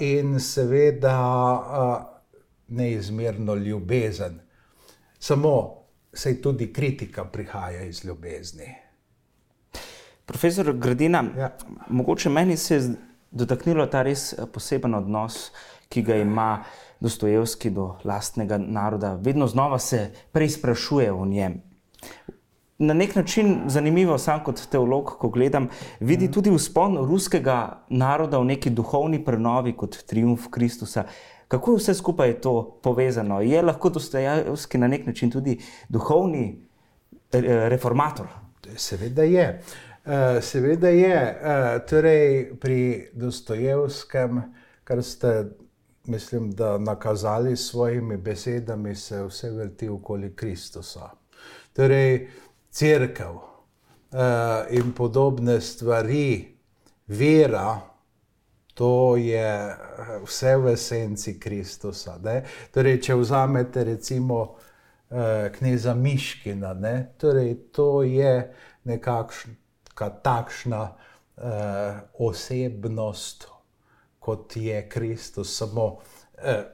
in 0.00 0.40
seveda 0.40 1.18
uh, 1.54 2.14
neizmerno 2.68 3.54
ljubezen. 3.54 4.40
Samo 5.18 5.84
sej 6.12 6.42
tudi 6.42 6.72
kritika 6.72 7.24
prihaja 7.24 7.82
iz 7.82 8.04
ljubezni. 8.04 8.74
Profesor 10.26 10.72
Gradina, 10.72 11.24
ja. 11.38 11.56
mogoče 11.88 12.28
meni 12.28 12.56
se 12.56 12.74
je 12.74 12.94
dotaknilo 13.30 13.86
ta 13.86 14.02
res 14.02 14.32
eh, 14.32 14.46
poseben 14.52 14.94
odnos, 14.94 15.50
ki 15.88 16.02
ga 16.02 16.16
ima 16.16 16.64
Dostojevski 17.00 17.70
do 17.70 17.96
lastnega 18.04 18.56
naroda. 18.58 19.14
Vedno 19.20 19.46
znova 19.46 19.78
se 19.78 20.10
preizprašuje 20.32 21.12
o 21.12 21.26
njem. 21.26 21.60
Na 22.78 22.94
nek 22.94 23.14
način 23.14 23.60
zanimivo, 23.66 24.18
sam 24.18 24.40
kot 24.44 24.60
teolog, 24.70 25.12
ko 25.18 25.28
gledam, 25.28 25.68
vidi 26.00 26.24
mhm. 26.24 26.32
tudi 26.32 26.50
vzpon 26.50 26.96
ruskega 27.06 27.84
naroda 27.88 28.38
v 28.38 28.44
neki 28.44 28.70
duhovni 28.70 29.24
prenovi 29.24 29.76
kot 29.76 29.96
triumf 30.06 30.48
Kristusa. 30.50 31.04
Kako 31.48 31.70
je 31.70 31.76
vse 31.76 31.94
skupaj 31.94 32.40
to 32.40 32.80
povezano? 32.82 33.40
Je 33.40 33.62
lahko 33.62 33.90
Dostojevski 33.90 34.78
na 34.78 34.88
nek 34.88 35.06
način 35.06 35.30
tudi 35.30 35.58
duhovni 35.88 36.58
eh, 37.32 37.68
reformator? 37.68 38.26
Seveda 38.76 39.22
je. 39.22 39.62
Eh, 40.04 40.40
seveda 40.42 40.88
je. 40.88 41.14
Eh, 41.14 41.86
torej, 41.86 42.50
pri 42.60 43.08
Dostojevskem, 43.12 44.42
kar 44.84 45.02
ste, 45.02 45.44
mislim, 46.04 46.50
da 46.50 46.78
nakazali 46.78 47.56
s 47.56 47.70
svojimi 47.70 48.16
besedami, 48.16 48.94
se 48.94 49.22
vse 49.22 49.50
vrti 49.50 49.88
okoli 49.88 50.34
Kristusa. 50.36 51.10
Torej, 51.72 52.28
crkv 52.74 53.34
uh, 53.34 54.20
in 54.70 54.92
podobne 54.92 55.60
stvari, 55.60 56.56
vera, 57.06 57.80
to 58.74 59.16
je 59.16 59.76
vse 60.24 60.56
v 60.56 60.72
esenci 60.72 61.38
Kristusa. 61.40 62.18
Torej, 62.74 62.98
če 63.06 63.14
vzamete 63.14 63.84
recimo 63.84 64.40
uh, 64.42 65.46
kneza 65.54 65.94
Miškina, 65.94 66.74
ne? 66.74 66.96
torej, 67.18 67.54
to 67.70 68.02
je 68.02 68.34
nekakšna 68.90 69.54
takšna 70.22 70.82
uh, 70.90 72.00
osebnost, 72.18 73.46
kot 74.18 74.56
je 74.56 74.88
Kristus, 74.88 75.56
samo 75.56 75.86
uh, 75.86 76.64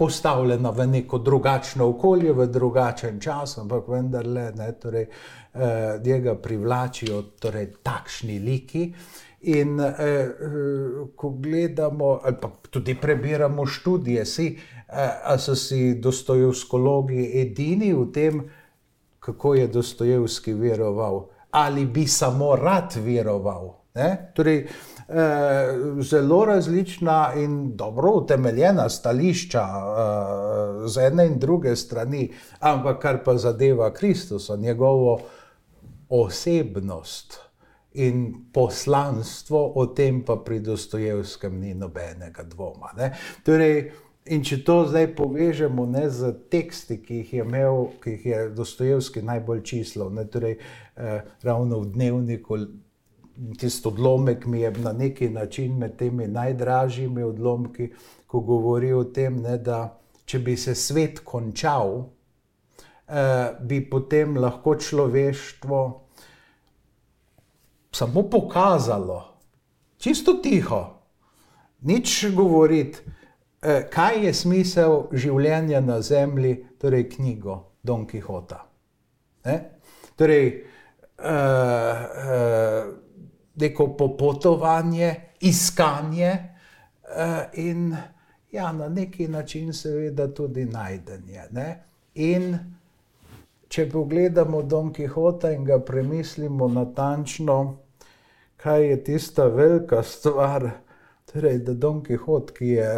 postavljena 0.00 0.70
v 0.70 0.86
neko 0.86 1.18
drugačno 1.18 1.90
okolje, 1.92 2.32
v 2.32 2.46
drugačen 2.48 3.18
čas, 3.20 3.58
ampak 3.60 3.88
vendarle, 3.88 4.46
ne, 4.56 4.72
torej, 4.80 5.02
eh, 5.04 6.00
njega 6.04 6.34
privlačijo 6.40 7.22
torej, 7.40 7.66
takšni 7.84 8.38
liki. 8.38 8.86
In 9.52 9.80
eh, 9.80 10.00
eh, 10.00 10.30
ko 11.16 11.30
gledamo, 11.30 12.20
ali 12.24 12.36
pa 12.40 12.48
tudi 12.70 12.94
prebiramo 12.94 13.66
študije, 13.66 14.24
si, 14.24 14.46
eh, 14.88 15.36
so 15.38 15.54
si 15.54 15.94
dostojevskologi 16.00 17.30
edini 17.42 17.92
v 17.92 18.06
tem, 18.12 18.40
kako 19.20 19.54
je 19.54 19.66
Dostojevski 19.68 20.54
veroval, 20.54 21.26
ali 21.50 21.84
bi 21.86 22.06
samo 22.06 22.56
rad 22.56 22.96
veroval. 23.04 23.76
Torej, 24.34 24.64
Eh, 24.64 24.99
zelo 26.00 26.44
različna 26.44 27.32
in 27.36 27.76
dobro 27.76 28.10
utemeljena 28.10 28.88
stališča 28.88 29.60
eh, 29.60 30.88
z 30.88 31.06
ene 31.06 31.26
in 31.26 31.38
druge 31.38 31.76
strani, 31.76 32.30
ampak 32.60 33.02
kar 33.02 33.24
pa 33.24 33.36
zadeva 33.36 33.92
Kristusa, 33.92 34.56
njegovo 34.56 35.20
osebnost 36.08 37.38
in 37.92 38.34
poslanstvo, 38.52 39.72
o 39.74 39.86
tem 39.86 40.24
pa 40.24 40.36
pri 40.36 40.60
Dostojevskem 40.60 41.60
ni 41.60 41.74
nobenega 41.74 42.42
dvoma. 42.42 42.90
Torej, 43.42 43.92
in 44.30 44.44
če 44.44 44.60
to 44.64 44.84
zdaj 44.86 45.08
povežemo 45.16 45.86
ne, 45.86 46.04
z 46.10 46.32
teksti, 46.50 47.00
ki 47.02 47.16
jih 47.22 47.32
je 47.32 47.46
imel, 47.46 47.88
ki 48.02 48.14
jih 48.14 48.26
je 48.26 48.44
Dostojevski 48.54 49.22
najbolj 49.22 49.64
čislal, 49.64 50.12
ne, 50.14 50.24
torej, 50.30 50.58
eh, 50.96 51.24
ravno 51.42 51.80
v 51.80 51.90
dnevniku 51.96 52.58
tisti 53.58 53.88
odlomek 53.88 54.46
mi 54.46 54.60
je 54.60 54.70
na 54.70 54.92
neki 54.92 55.30
način 55.30 55.78
med 55.78 55.96
temi 55.96 56.26
najdražjimi 56.26 57.22
odlomki, 57.22 57.90
ko 58.26 58.40
govori 58.40 58.92
o 58.92 59.04
tem, 59.04 59.40
ne, 59.42 59.58
da 59.58 59.98
če 60.24 60.38
bi 60.38 60.56
se 60.56 60.74
svet 60.74 61.20
končal, 61.24 62.04
eh, 63.08 63.56
bi 63.60 63.80
potem 63.90 64.36
lahko 64.36 64.74
človeštvo 64.74 65.80
samo 67.92 68.22
pokazalo, 68.30 69.24
čisto 69.98 70.38
tiho, 70.42 70.84
nič 71.80 72.26
govoriti, 72.34 72.98
eh, 73.62 73.88
kaj 73.90 74.26
je 74.26 74.34
smisel 74.34 75.02
življenja 75.12 75.80
na 75.80 76.00
zemlji, 76.00 76.64
torej 76.78 77.08
knjigo 77.16 77.64
Don 77.82 78.06
Quixota. 78.06 78.60
Eh? 79.44 79.60
Torej, 80.16 80.46
eh, 80.46 81.28
eh, 81.28 82.84
neko 83.60 83.86
popotovanje, 83.98 85.14
iskanje 85.40 86.32
uh, 87.02 87.58
in 87.58 87.96
ja, 88.52 88.72
na 88.72 88.88
neki 88.88 89.28
način, 89.28 89.72
seveda, 89.72 90.34
tudi 90.34 90.64
najdenje. 90.64 91.42
Ne? 91.50 91.82
In 92.14 92.58
če 93.68 93.86
pogledamo 93.90 94.62
Don 94.62 94.92
Quixota 94.94 95.54
in 95.54 95.64
ga 95.64 95.78
premislimo 95.78 96.68
natančno, 96.68 97.76
kaj 98.56 98.86
je 98.88 99.04
tista 99.04 99.46
velika 99.46 100.02
stvar, 100.02 100.70
torej, 101.32 101.58
da 101.58 101.74
Don 101.74 102.02
Quixot, 102.04 102.54
ki 102.58 102.76
je. 102.76 102.94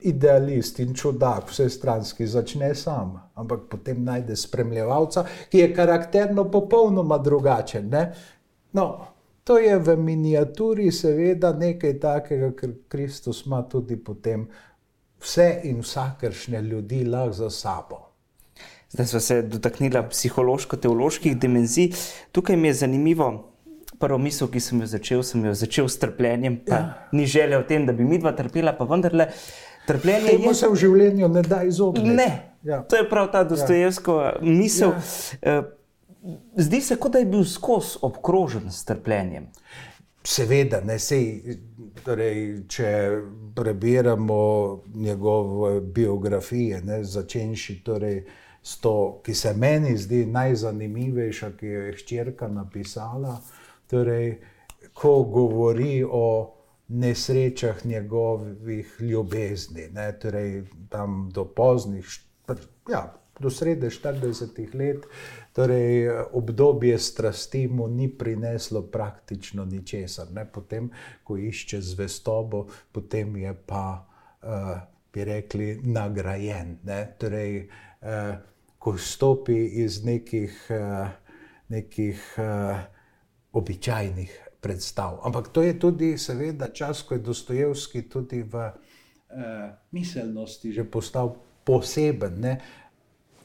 Idealist 0.00 0.78
in 0.80 0.94
čudak, 0.96 1.50
vse 1.50 1.66
stranski, 1.68 2.24
začne 2.26 2.70
sam, 2.74 3.18
ampak 3.36 3.66
potem 3.68 3.98
najde 4.00 4.32
spremljevalca, 4.36 5.26
ki 5.52 5.58
je 5.58 5.74
karakterno 5.76 6.46
popolnoma 6.50 7.18
drugačen. 7.20 7.92
No, 8.72 8.86
To 9.50 9.58
je 9.58 9.78
v 9.78 9.96
miniaturi, 9.98 10.92
seveda, 10.94 11.50
nekaj 11.58 11.96
takega, 11.98 12.52
kar 12.54 12.70
Kristus 12.88 13.40
ima 13.46 13.64
tudi 13.66 13.96
potem 13.98 14.44
vse 15.18 15.46
in 15.66 15.80
vsakršne 15.82 16.60
ljudi 16.62 17.00
lahko 17.04 17.32
za 17.32 17.48
sabo. 17.50 17.98
Zdaj 18.90 19.06
smo 19.06 19.20
se 19.20 19.42
dotaknili 19.42 20.02
psihološko-teoloških 20.10 21.34
dimenzij. 21.38 21.90
Tukaj 22.32 22.56
mi 22.56 22.68
je 22.68 22.74
zanimivo. 22.74 23.26
Prvo 23.98 24.18
misel, 24.18 24.48
ki 24.48 24.60
sem 24.60 24.80
jo 24.80 24.86
začel, 24.86 25.22
sem 25.26 25.44
jo 25.44 25.54
začel 25.54 25.88
s 25.88 25.98
trpljenjem. 25.98 26.60
Ja. 26.70 27.08
Ni 27.12 27.26
želel 27.26 27.60
o 27.60 27.66
tem, 27.66 27.86
da 27.86 27.92
bi 27.92 28.06
mi 28.06 28.22
dva 28.22 28.30
trpela, 28.32 28.76
pa 28.78 28.86
vendarle 28.86 29.32
trpljenje. 29.86 30.30
Temu 30.30 30.54
je... 30.54 30.54
se 30.54 30.70
v 30.70 30.78
življenju 30.78 31.28
ne 31.28 31.42
da 31.42 31.62
izogniti. 31.66 32.14
Ne. 32.22 32.30
Ja. 32.62 32.84
To 32.86 33.02
je 33.02 33.10
prav 33.10 33.32
ta 33.34 33.42
dostojevska 33.44 34.12
ja. 34.12 34.32
misel. 34.40 34.94
Ja. 35.42 35.62
Uh, 36.22 36.34
zdi 36.56 36.80
se, 36.80 36.96
kot 36.96 37.12
da 37.12 37.18
je 37.18 37.26
bil 37.26 37.44
skozi 37.44 37.98
obkrožen 38.02 38.70
s 38.70 38.84
trpljenjem. 38.84 39.48
Seveda, 40.24 40.80
ne 40.84 40.98
sej. 40.98 41.56
Torej, 42.04 42.62
če 42.68 42.90
prebiramo 43.56 44.42
njegove 44.94 45.80
biografije, 45.80 46.80
začenši 47.02 47.80
torej 47.84 48.22
s 48.62 48.78
to, 48.80 49.20
ki 49.24 49.34
se 49.34 49.54
meni 49.54 49.96
zdi 49.98 50.24
najzanimivejša, 50.26 51.50
ki 51.58 51.66
jo 51.66 51.82
je 51.88 51.96
hčerka 51.98 52.48
napisala, 52.48 53.40
torej, 53.90 54.38
ko 54.94 55.22
govori 55.24 56.04
o 56.04 56.54
nesrečah 56.88 57.86
njegovih 57.86 58.96
ljubezni, 59.00 59.88
ne, 59.92 60.12
torej, 60.18 60.64
tam 60.88 61.28
do 61.32 61.44
poznih, 61.44 62.06
ja, 62.90 63.04
do 63.40 63.50
srede 63.50 63.90
40 63.90 64.74
let, 64.74 65.06
torej 65.52 66.10
obdobje 66.32 66.98
strasti 66.98 67.68
mu 67.68 67.88
ni 67.88 68.08
prineslo 68.08 68.82
praktično 68.82 69.64
ničesar. 69.64 70.26
Potem, 70.52 70.90
ko 71.24 71.36
išče 71.36 71.80
zvestobo, 71.80 72.66
potem 72.92 73.36
je 73.36 73.54
pa, 73.66 74.06
uh, 74.42 74.78
bi 75.12 75.24
rekli, 75.24 75.80
nagrajen. 75.82 76.78
Ne? 76.84 77.00
Torej, 77.18 77.68
uh, 78.00 78.36
ko 78.78 78.96
stopi 78.98 79.58
iz 79.84 80.04
nekih, 80.04 80.66
uh, 80.70 81.08
nekih 81.68 82.34
uh, 82.38 82.78
običajnih 83.52 84.50
predstav. 84.60 85.20
Ampak 85.24 85.48
to 85.48 85.62
je 85.62 85.78
tudi, 85.78 86.18
seveda, 86.18 86.68
čas, 86.72 87.02
ko 87.02 87.14
je 87.14 87.20
Dostojevski 87.20 88.02
tudi 88.08 88.42
v 88.42 88.54
uh, 88.54 88.72
miselnosti 89.90 90.72
že 90.72 90.84
postal 90.84 91.34
poseben. 91.64 92.40
Ne? 92.40 92.54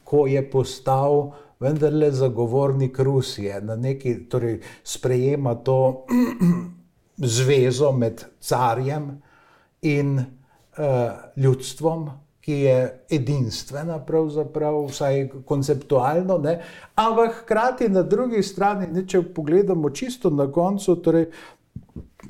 Ko 0.06 0.26
je 0.30 0.42
postal 0.50 1.32
vendarle 1.60 2.10
zagovornik 2.12 2.98
Rusije, 2.98 3.60
da 3.60 3.76
neki 3.76 4.28
torej, 4.28 4.60
sprejema 4.84 5.54
to 5.54 6.06
zvezo 7.36 7.92
med 7.92 8.24
carjem 8.40 9.22
in 9.82 10.18
uh, 10.18 10.24
ljudstvom. 11.36 12.10
Ki 12.46 12.60
je 12.62 13.06
edinstvena, 13.10 13.96
pravzaprav, 14.06 14.76
vsaj 14.86 15.24
konceptualno, 15.44 16.36
ne? 16.38 16.60
ampak 16.94 17.40
hkrati 17.40 17.88
na 17.88 18.04
drugi 18.06 18.42
strani, 18.42 18.86
ne, 18.86 19.02
če 19.02 19.24
pogledamo 19.34 19.90
čisto 19.90 20.30
na 20.30 20.46
koncu, 20.52 20.94
torej 21.02 21.26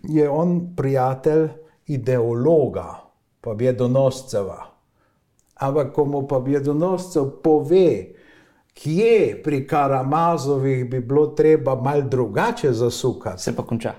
je 0.09 0.29
on 0.31 0.73
prijatelj 0.77 1.51
ideologa, 1.93 2.87
pa 3.41 3.53
je 3.61 3.73
donosceva. 3.77 4.76
Ampak, 5.57 5.92
ko 5.92 6.05
mu 6.05 6.27
pa 6.29 6.40
bjedonoscev 6.40 7.31
pove, 7.42 8.05
kje 8.75 9.40
pri 9.45 9.66
Karamazovih 9.66 10.90
bi 10.90 11.01
bilo 11.01 11.27
treba 11.27 11.75
malo 11.75 12.03
drugače 12.03 12.73
zasukati, 12.73 13.42
se 13.42 13.57
pa 13.57 13.62
konča. 13.62 13.95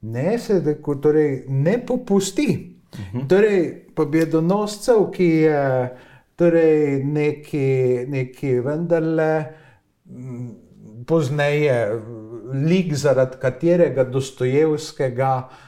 Ne, 0.00 0.38
se 0.38 0.80
torej, 1.02 1.44
ne 1.48 1.86
popusti. 1.86 2.78
Uh 2.92 2.98
mhm. 3.00 3.18
-huh. 3.18 3.28
Torej, 3.28 3.86
pa 3.94 4.04
bjedonoscev, 4.04 5.10
ki 5.12 5.24
je 5.24 5.96
torej, 6.36 7.04
neki, 7.04 8.04
neki 8.08 8.60
vendarle. 8.60 9.44
Pozneje, 11.06 12.02
lik, 12.52 12.94
zaradi 12.94 13.36
katerega 13.40 14.04
Dostojevskega 14.04 15.48
uh, 15.48 15.65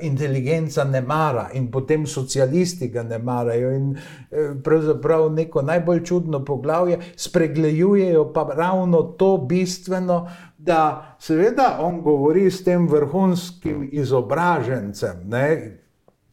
inteligenca 0.00 0.84
ne 0.84 1.00
mara 1.00 1.50
in 1.52 1.70
potem 1.70 2.06
socialisti 2.06 2.88
ga 2.88 3.02
ne 3.02 3.18
marajo. 3.18 3.70
In 3.70 3.90
uh, 3.92 4.56
pravzaprav 4.64 5.32
neko 5.32 5.62
najbolj 5.62 6.04
čudno 6.04 6.44
poglavje 6.44 6.98
spregledujejo 7.16 8.32
pa 8.32 8.48
ravno 8.56 9.02
to 9.02 9.36
bistveno, 9.38 10.28
da 10.58 11.16
seveda 11.20 11.76
on 11.80 12.00
govori 12.02 12.50
s 12.50 12.64
tem 12.64 12.88
vrhunskim 12.88 13.88
izobražencem, 13.92 15.20
ne, 15.24 15.78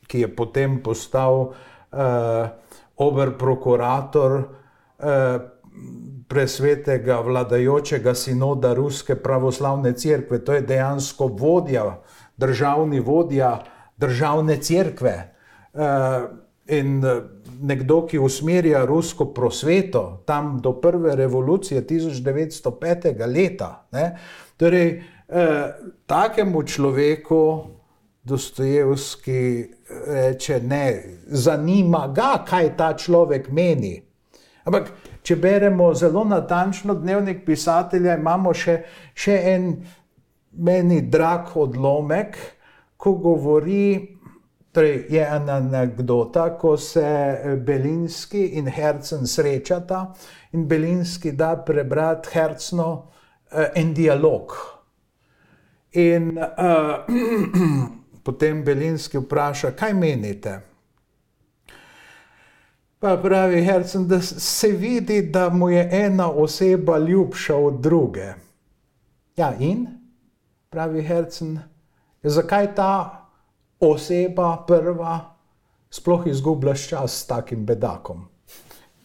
ki 0.08 0.20
je 0.20 0.36
potem 0.36 0.80
postal 0.84 1.42
uh, 1.42 2.48
oberprokurator. 2.98 4.44
Uh, 5.00 5.52
presvetega 6.28 7.20
vladajočega 7.20 8.14
sinoda 8.16 8.74
Ruske 8.74 9.16
pravoslavne 9.16 9.94
cerkve, 9.94 10.40
to 10.46 10.54
je 10.54 10.62
dejansko 10.62 11.28
vodja, 11.28 11.84
državni 12.38 13.00
vodja 13.00 13.60
državne 13.98 14.58
cerkve. 14.58 15.16
In 16.68 17.04
nekdo, 17.62 18.06
ki 18.08 18.20
usmerja 18.20 18.86
rusko 18.86 19.26
prosveto, 19.34 20.24
tam 20.26 20.60
do 20.62 20.74
prve 20.82 21.16
revolucije 21.16 21.86
1905. 21.88 23.28
leta. 23.28 23.88
Ne? 23.92 24.18
Torej, 24.58 25.04
eh, 25.30 25.74
takemu 26.06 26.64
človeku 26.64 27.64
Dostojevski 28.24 29.68
reče: 30.08 30.60
Ne, 30.64 31.04
zanima 31.28 32.08
ga, 32.08 32.46
kaj 32.48 32.78
ta 32.78 32.94
človek 32.98 33.50
meni. 33.52 34.02
Ampak, 34.64 34.92
če 35.24 35.36
beremo 35.36 35.94
zelo 35.94 36.24
natančno 36.24 36.96
dnevnik 36.96 37.46
pisatelja, 37.46 38.16
imamo 38.16 38.54
še, 38.54 38.78
še 39.14 39.36
en 39.52 39.68
meni 40.58 41.02
drag 41.02 41.58
odlomek, 41.58 42.38
ko 42.98 43.14
govori. 43.14 44.10
Torej, 44.74 45.06
je 45.10 45.22
ena 45.22 45.60
anekdota, 45.62 46.48
ko 46.58 46.78
se 46.78 47.06
Belinski 47.66 48.46
in 48.58 48.66
Hercen 48.66 49.28
srečata 49.28 50.16
in 50.52 50.68
Belinski 50.68 51.32
da 51.32 51.64
prebrati 51.66 52.30
Hercno 52.34 52.88
uh, 53.52 53.66
en 53.76 53.94
dialog. 53.94 54.52
In 55.92 56.38
uh, 56.38 57.06
potem 58.26 58.64
Belinski 58.64 59.18
vpraša, 59.18 59.72
kaj 59.78 59.94
menite? 59.94 60.60
Pa 63.00 63.18
pravi 63.18 63.62
Hercen, 63.62 64.08
da 64.08 64.22
se 64.22 64.68
vidi, 64.68 65.22
da 65.22 65.50
mu 65.50 65.70
je 65.70 65.90
ena 65.92 66.32
oseba 66.32 66.98
ljubša 66.98 67.56
od 67.56 67.82
druge. 67.82 68.34
Ja, 69.36 69.54
in 69.60 70.03
pravi 70.74 71.04
Hercen, 71.06 71.60
zakaj 72.24 72.74
ta 72.76 72.94
oseba 73.80 74.66
prva 74.68 75.20
sploh 75.94 76.28
izgubljaš 76.28 76.88
čas 76.90 77.20
s 77.22 77.28
takim 77.28 77.66
bedakom. 77.66 78.26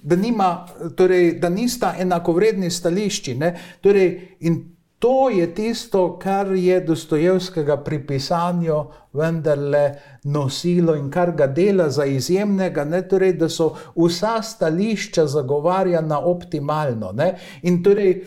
Da, 0.02 0.16
nima, 0.16 0.66
torej, 0.96 1.33
da 1.42 1.48
nista 1.48 1.92
enakovredni 1.98 2.70
stališči. 2.70 3.37
Torej, 3.81 4.37
in 4.40 4.62
to 4.98 5.28
je 5.31 5.54
tisto, 5.54 6.18
kar 6.18 6.52
je 6.54 6.81
Dostojevskega 6.81 7.76
pri 7.85 8.00
pisanju 8.07 8.78
vendarle 9.12 9.94
nosilo 10.24 10.94
in 10.94 11.11
kar 11.11 11.33
ga 11.37 11.46
dela 11.46 11.90
za 11.90 12.04
izjemnega, 12.04 12.85
ne? 12.85 13.02
torej, 13.09 13.33
da 13.33 13.48
so 13.48 13.74
vsa 13.96 14.42
stališča 14.42 15.26
zagovarjana 15.26 16.18
optimalno. 16.18 17.12
Ne? 17.12 17.35
In 17.62 17.83
torej, 17.83 18.24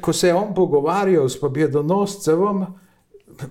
ko 0.00 0.12
se 0.12 0.28
je 0.28 0.34
on 0.34 0.54
pogovarjal 0.54 1.28
s 1.28 1.40
pobjedonoscem, 1.40 2.66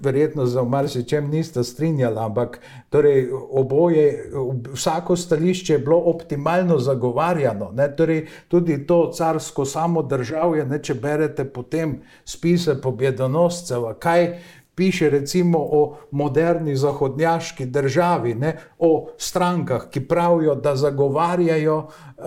verjetno 0.02 0.46
za 0.46 0.64
marsičem 0.64 1.30
niste 1.30 1.64
strinjali, 1.64 2.16
ampak 2.20 2.60
torej, 2.90 3.30
oboje, 3.52 4.32
vsako 4.74 5.16
stališče 5.16 5.74
je 5.74 5.80
bilo 5.80 6.02
optimalno 6.06 6.80
zagovarjano. 6.80 7.74
Torej, 7.98 8.28
tudi 8.48 8.88
to 8.88 9.12
carsko 9.14 9.66
samodržavje, 9.66 10.66
ne, 10.66 10.80
če 10.84 10.94
berete 10.94 11.46
potem 11.46 12.00
spise 12.26 12.82
pobjedonoscev, 12.82 13.94
kaj 14.00 14.38
piše 14.76 15.10
recimo 15.10 15.60
o 15.60 15.98
moderni 16.12 16.76
zahodnjaški 16.76 17.66
državi, 17.66 18.34
ne, 18.36 18.56
o 18.80 19.10
strankah, 19.18 19.90
ki 19.90 20.08
pravijo, 20.08 20.56
da 20.56 20.76
zagovarjajo, 20.76 21.78
uh, 21.78 22.26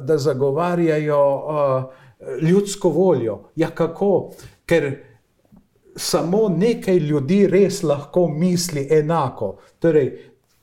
da 0.00 0.18
zagovarjajo 0.18 1.20
uh, 1.36 2.03
ljudsko 2.42 2.88
voljo. 2.88 3.38
Ja, 3.56 3.70
kako? 3.70 4.30
Ker 4.66 4.92
samo 5.96 6.48
nekaj 6.48 6.96
ljudi 6.98 7.46
res 7.46 7.82
lahko 7.82 8.28
misli 8.28 8.88
enako. 8.90 9.56
Torej, 9.78 10.10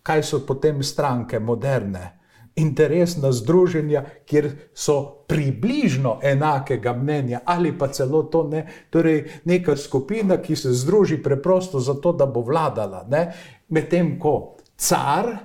kaj 0.04 0.24
so 0.24 0.42
potem 0.48 0.84
stranke 0.84 1.40
moderne? 1.40 2.18
Interesna 2.56 3.32
združenja, 3.32 4.04
kjer 4.28 4.50
so 4.74 5.24
približno 5.28 6.20
enakega 6.24 6.94
mnenja, 6.94 7.40
ali 7.46 7.72
pa 7.78 7.88
celo 7.88 8.24
to 8.24 8.44
ne, 8.48 8.66
torej 8.90 9.24
neka 9.46 9.76
skupina, 9.80 10.38
ki 10.42 10.56
se 10.56 10.74
združi 10.74 11.22
preprosto 11.24 11.80
zato, 11.80 12.12
da 12.12 12.26
bo 12.26 12.42
vladala. 12.42 13.06
Medtem 13.70 14.20
ko 14.20 14.58
car 14.76 15.38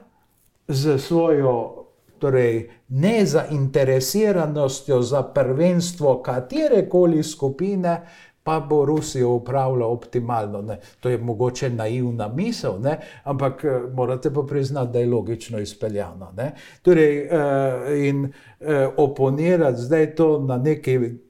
z 0.68 0.98
svojo 0.98 1.75
torej, 2.18 2.70
nezainteresiranostjo 2.88 5.02
za 5.02 5.22
prvenstvo 5.22 6.22
katerekoli 6.22 7.22
skupine, 7.22 8.00
pa 8.46 8.60
bo 8.60 8.84
Rusijo 8.84 9.30
upravljal 9.30 9.92
optimalno. 9.92 10.62
Ne. 10.62 10.78
To 11.00 11.08
je 11.08 11.18
mogoče 11.18 11.70
naivna 11.70 12.28
misel, 12.28 12.80
ne. 12.80 12.98
ampak 13.24 13.64
eh, 13.64 13.80
morate 13.92 14.34
pa 14.34 14.42
priznati, 14.42 14.92
da 14.92 14.98
je 14.98 15.06
logično 15.06 15.58
izpeljano. 15.58 16.32
Ne. 16.36 16.52
Torej, 16.82 17.18
eh, 17.18 18.08
in 18.08 18.32
eh, 18.60 18.88
oponirati 18.96 19.78
zdaj 19.78 20.14
to 20.14 20.38
na 20.38 20.58
nekem 20.58 21.20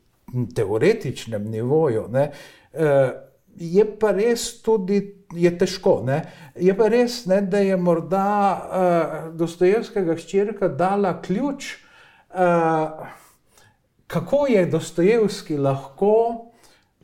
teoretičnem 0.55 1.51
nivoju. 1.51 2.09
Ne. 2.09 2.31
Je 3.59 3.85
pa 3.99 4.13
res 4.13 4.63
tudi, 4.63 5.01
je 5.33 5.51
težko. 5.59 6.01
Ne? 6.07 6.23
Je 6.61 6.75
pa 6.77 6.89
res, 6.93 7.25
ne, 7.27 7.41
da 7.41 7.63
je 7.65 7.77
morda 7.77 8.27
uh, 8.29 9.15
Dostojevskega 9.37 10.17
hčerka 10.21 10.69
dala 10.69 11.17
ključ, 11.23 11.75
uh, 12.35 13.07
kako 14.07 14.47
je 14.47 14.67
Dostojevski 14.67 15.57
lahko 15.57 16.47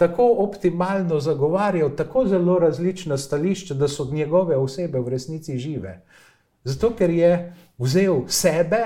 tako 0.02 0.34
optimalno 0.38 1.20
zagovarjal 1.20 1.90
tako 1.96 2.26
zelo 2.26 2.58
različna 2.58 3.18
stališča, 3.18 3.74
da 3.74 3.88
so 3.88 4.04
njegove 4.10 4.56
osebe 4.56 5.00
v 5.00 5.08
resnici 5.08 5.58
žive. 5.58 6.00
Zato, 6.64 6.90
ker 6.98 7.10
je 7.10 7.54
vzel 7.78 8.22
sebe 8.26 8.82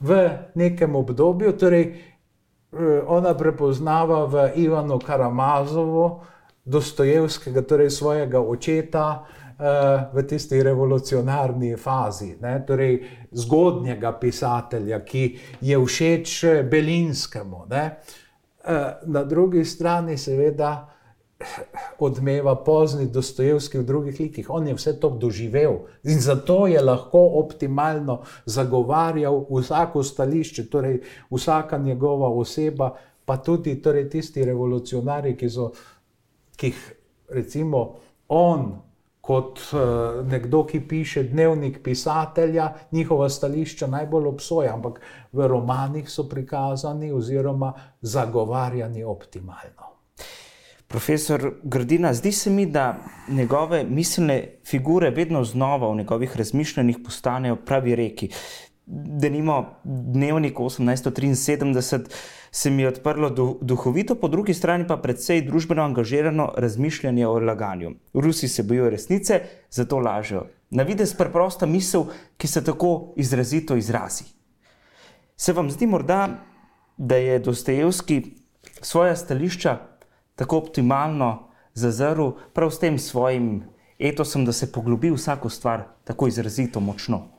v 0.00 0.28
nekem 0.54 0.96
obdobju, 0.96 1.52
torej 1.52 1.84
eh, 1.84 3.02
ona 3.06 3.34
prepoznava 3.34 4.24
v 4.24 4.50
Ivanu 4.56 4.98
Karamazovu, 4.98 6.20
Dostojevskega, 6.64 7.62
torej 7.62 7.90
svojega 7.90 8.40
očeta. 8.40 9.24
Eh, 9.54 10.10
v 10.12 10.22
tisti 10.26 10.62
revolucionarni 10.62 11.76
fazi, 11.76 12.34
ne, 12.42 12.56
torej 12.66 13.04
zgodnjega 13.30 14.10
pisatelja, 14.18 14.98
ki 15.06 15.38
je 15.60 15.78
všeč 15.78 16.44
Belinskemu. 16.70 17.66
Ne. 17.70 17.84
Eh, 18.64 18.98
na 19.06 19.22
drugi 19.24 19.64
strani, 19.64 20.18
seveda, 20.18 20.90
odmeva 21.98 22.56
pozni 22.56 23.06
Dostojevski 23.06 23.78
v 23.78 23.84
drugih 23.84 24.20
likih. 24.20 24.50
On 24.50 24.66
je 24.66 24.74
vse 24.74 24.98
to 25.00 25.10
doživel 25.10 25.86
in 26.04 26.20
zato 26.20 26.66
je 26.66 26.80
lahko 26.82 27.20
optimalno 27.38 28.22
zagovarjal 28.46 29.46
vsako 29.50 30.02
stališče, 30.02 30.66
torej 30.70 31.00
vsaka 31.30 31.78
njegova 31.78 32.28
oseba, 32.28 32.94
pa 33.24 33.36
tudi 33.36 33.82
torej 33.82 34.08
tisti 34.10 34.44
revolucionari, 34.44 35.36
ki 35.36 35.50
so 35.50 35.70
jih, 36.62 36.92
recimo, 37.28 37.96
on 38.28 38.84
kot 39.24 39.60
uh, 39.72 40.26
nekdo, 40.28 40.66
ki 40.68 40.82
piše 40.88 41.22
dnevnik 41.22 41.82
pisatelja, 41.82 42.72
njihova 42.92 43.28
stališča 43.28 43.86
najbolj 43.86 44.26
obsoja, 44.28 44.74
ampak 44.74 45.00
v 45.32 45.48
romanih 45.48 46.10
so 46.10 46.26
prikazani 46.28 47.12
oziroma 47.12 47.72
zagovarjani 48.00 49.04
optimalno. 49.04 49.94
Profesor 50.86 51.54
Grdina, 51.62 52.12
zdi 52.14 52.32
se 52.32 52.50
mi, 52.50 52.66
da 52.66 52.96
njegove 53.28 53.84
miselne 53.84 54.60
figure 54.66 55.10
vedno 55.10 55.44
znova 55.44 55.90
v 55.90 55.96
njegovih 55.96 56.36
razmišljanjih 56.36 56.98
postanejo 57.04 57.56
pravi 57.56 57.94
reki. 57.94 58.28
Da 58.86 59.28
nimo 59.28 59.66
dnevnik 59.84 60.56
1873 60.58 62.00
se 62.50 62.70
mi 62.70 62.82
je 62.82 62.88
odprlo 62.88 63.30
duhovito, 63.60 64.14
po 64.14 64.28
drugi 64.28 64.54
strani 64.54 64.86
pa 64.86 64.96
predvsej 64.96 65.42
družbeno 65.42 65.82
angažirano 65.82 66.52
razmišljanje 66.56 67.26
o 67.26 67.38
laganju. 67.38 67.94
Rusi 68.14 68.48
se 68.48 68.62
bojijo 68.62 68.90
resnice, 68.90 69.40
zato 69.70 69.98
lažejo. 69.98 70.46
Na 70.70 70.82
vides 70.82 71.14
preprosta 71.16 71.66
misel, 71.66 72.04
ki 72.36 72.46
se 72.46 72.64
tako 72.64 73.14
izrazito 73.16 73.76
izrazi. 73.76 74.24
Se 75.36 75.52
vam 75.52 75.70
zdi 75.70 75.86
morda, 75.86 76.28
da 76.96 77.16
je 77.16 77.38
Dostojevski 77.38 78.22
svoje 78.80 79.16
stališča 79.16 79.78
tako 80.34 80.58
optimalno 80.58 81.48
zazrl 81.74 82.30
prav 82.52 82.70
s 82.70 82.78
tem 82.78 82.98
svojim 82.98 83.62
etosom, 83.98 84.44
da 84.44 84.52
se 84.52 84.72
poglobi 84.72 85.10
vsako 85.10 85.48
stvar 85.48 85.82
tako 86.04 86.28
izrazito 86.28 86.80
močno? 86.80 87.33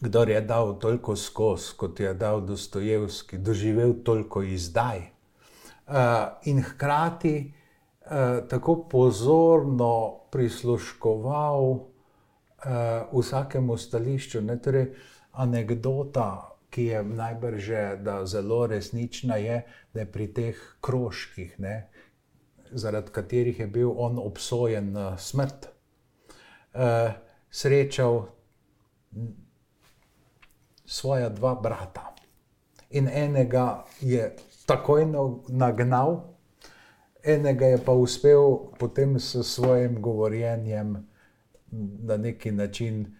Kdo 0.00 0.22
je 0.22 0.40
dal 0.40 0.78
toliko 0.78 1.16
skozi, 1.16 1.76
kot 1.76 2.00
je 2.00 2.14
dal 2.14 2.40
Dostojevski, 2.40 3.38
doživel 3.38 3.94
toliko 4.04 4.42
izdaj. 4.42 4.98
Uh, 5.90 5.94
in 6.44 6.62
hkrati 6.62 7.52
uh, 7.52 8.10
tako 8.48 8.88
pozorno 8.88 10.20
prisluškoval 10.30 11.64
uh, 11.70 11.82
vsakemu 13.12 13.76
stališču. 13.76 14.40
Ne, 14.40 14.58
torej, 14.62 14.92
anekdota 15.32 16.50
ki 16.70 16.84
je 16.84 17.02
najbrž 17.02 17.70
zelo 18.24 18.66
resnična, 18.66 19.36
je, 19.36 19.62
da 19.94 20.00
je 20.00 20.12
pri 20.12 20.26
teh 20.34 20.58
krožkih, 20.80 21.58
ne, 21.58 21.90
zaradi 22.70 23.10
katerih 23.12 23.58
je 23.60 23.66
bil 23.66 23.92
on 23.96 24.18
obsojen 24.18 24.92
na 24.92 25.16
smrt, 25.18 25.66
srečal 27.50 28.22
svoja 30.90 31.28
dva 31.28 31.54
brata. 31.54 32.14
In 32.90 33.08
enega 33.08 33.84
je 34.00 34.32
takoj 34.66 35.06
nagnal, 35.48 36.16
enega 37.22 37.66
je 37.66 37.78
pa 37.84 37.92
uspel 37.92 38.58
potem 38.78 39.18
s 39.18 39.36
svojim 39.46 40.02
govorjenjem 40.02 40.96
na 42.02 42.16
neki 42.16 42.50
način 42.50 43.16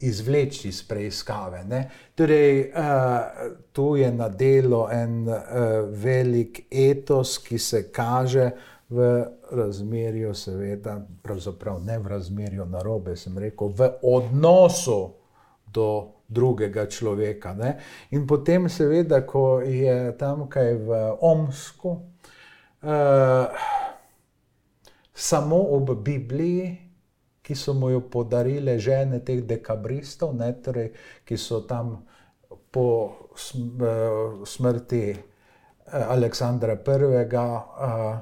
izvleči 0.00 0.68
iz 0.68 0.82
preiskave. 0.88 1.64
Ne? 1.64 1.90
Torej, 2.14 2.60
uh, 2.60 2.76
tu 3.72 3.96
je 3.96 4.12
na 4.12 4.28
delu 4.28 4.86
en 4.92 5.28
uh, 5.28 5.36
velik 5.90 6.66
etos, 6.70 7.38
ki 7.38 7.58
se 7.58 7.82
kaže 7.92 8.50
v 8.88 9.24
razmerju, 9.50 10.34
seveda, 10.34 11.00
pravzaprav 11.22 11.82
ne 11.82 11.98
v 11.98 12.06
razmerju 12.06 12.66
na 12.66 12.82
robe, 12.82 13.16
sem 13.16 13.38
rekel, 13.38 13.68
v 13.68 13.90
odnosu 14.02 15.14
do 15.66 16.21
drugega 16.32 16.86
človeka. 16.88 17.52
Ne? 17.54 17.76
In 18.16 18.26
potem, 18.26 18.68
seveda, 18.72 19.22
ko 19.28 19.60
je 19.60 20.16
tam 20.18 20.48
kaj 20.48 20.70
v 20.80 21.02
Omsku, 21.20 21.90
uh, 21.92 23.46
samo 25.14 25.60
ob 25.76 25.94
Bibliji, 26.02 26.78
ki 27.42 27.54
so 27.58 27.74
mu 27.74 27.90
jo 27.90 28.00
podarile 28.06 28.78
žene 28.78 29.18
teh 29.26 29.42
dekabristov, 29.42 30.34
ne, 30.38 30.52
torej, 30.62 30.92
ki 31.26 31.36
so 31.36 31.66
tam 31.66 32.06
po 32.72 32.86
smrti 34.46 35.04
Aleksandra 35.92 36.78
I. 36.78 37.00
Uh, 37.36 38.20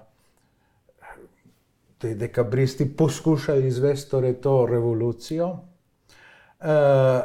Ti 2.00 2.14
dekabristi 2.16 2.86
poskušali 2.96 3.66
izvesti 3.68 4.10
torej 4.10 4.38
to 4.40 4.66
revolucijo, 4.66 5.48
uh, 5.52 7.20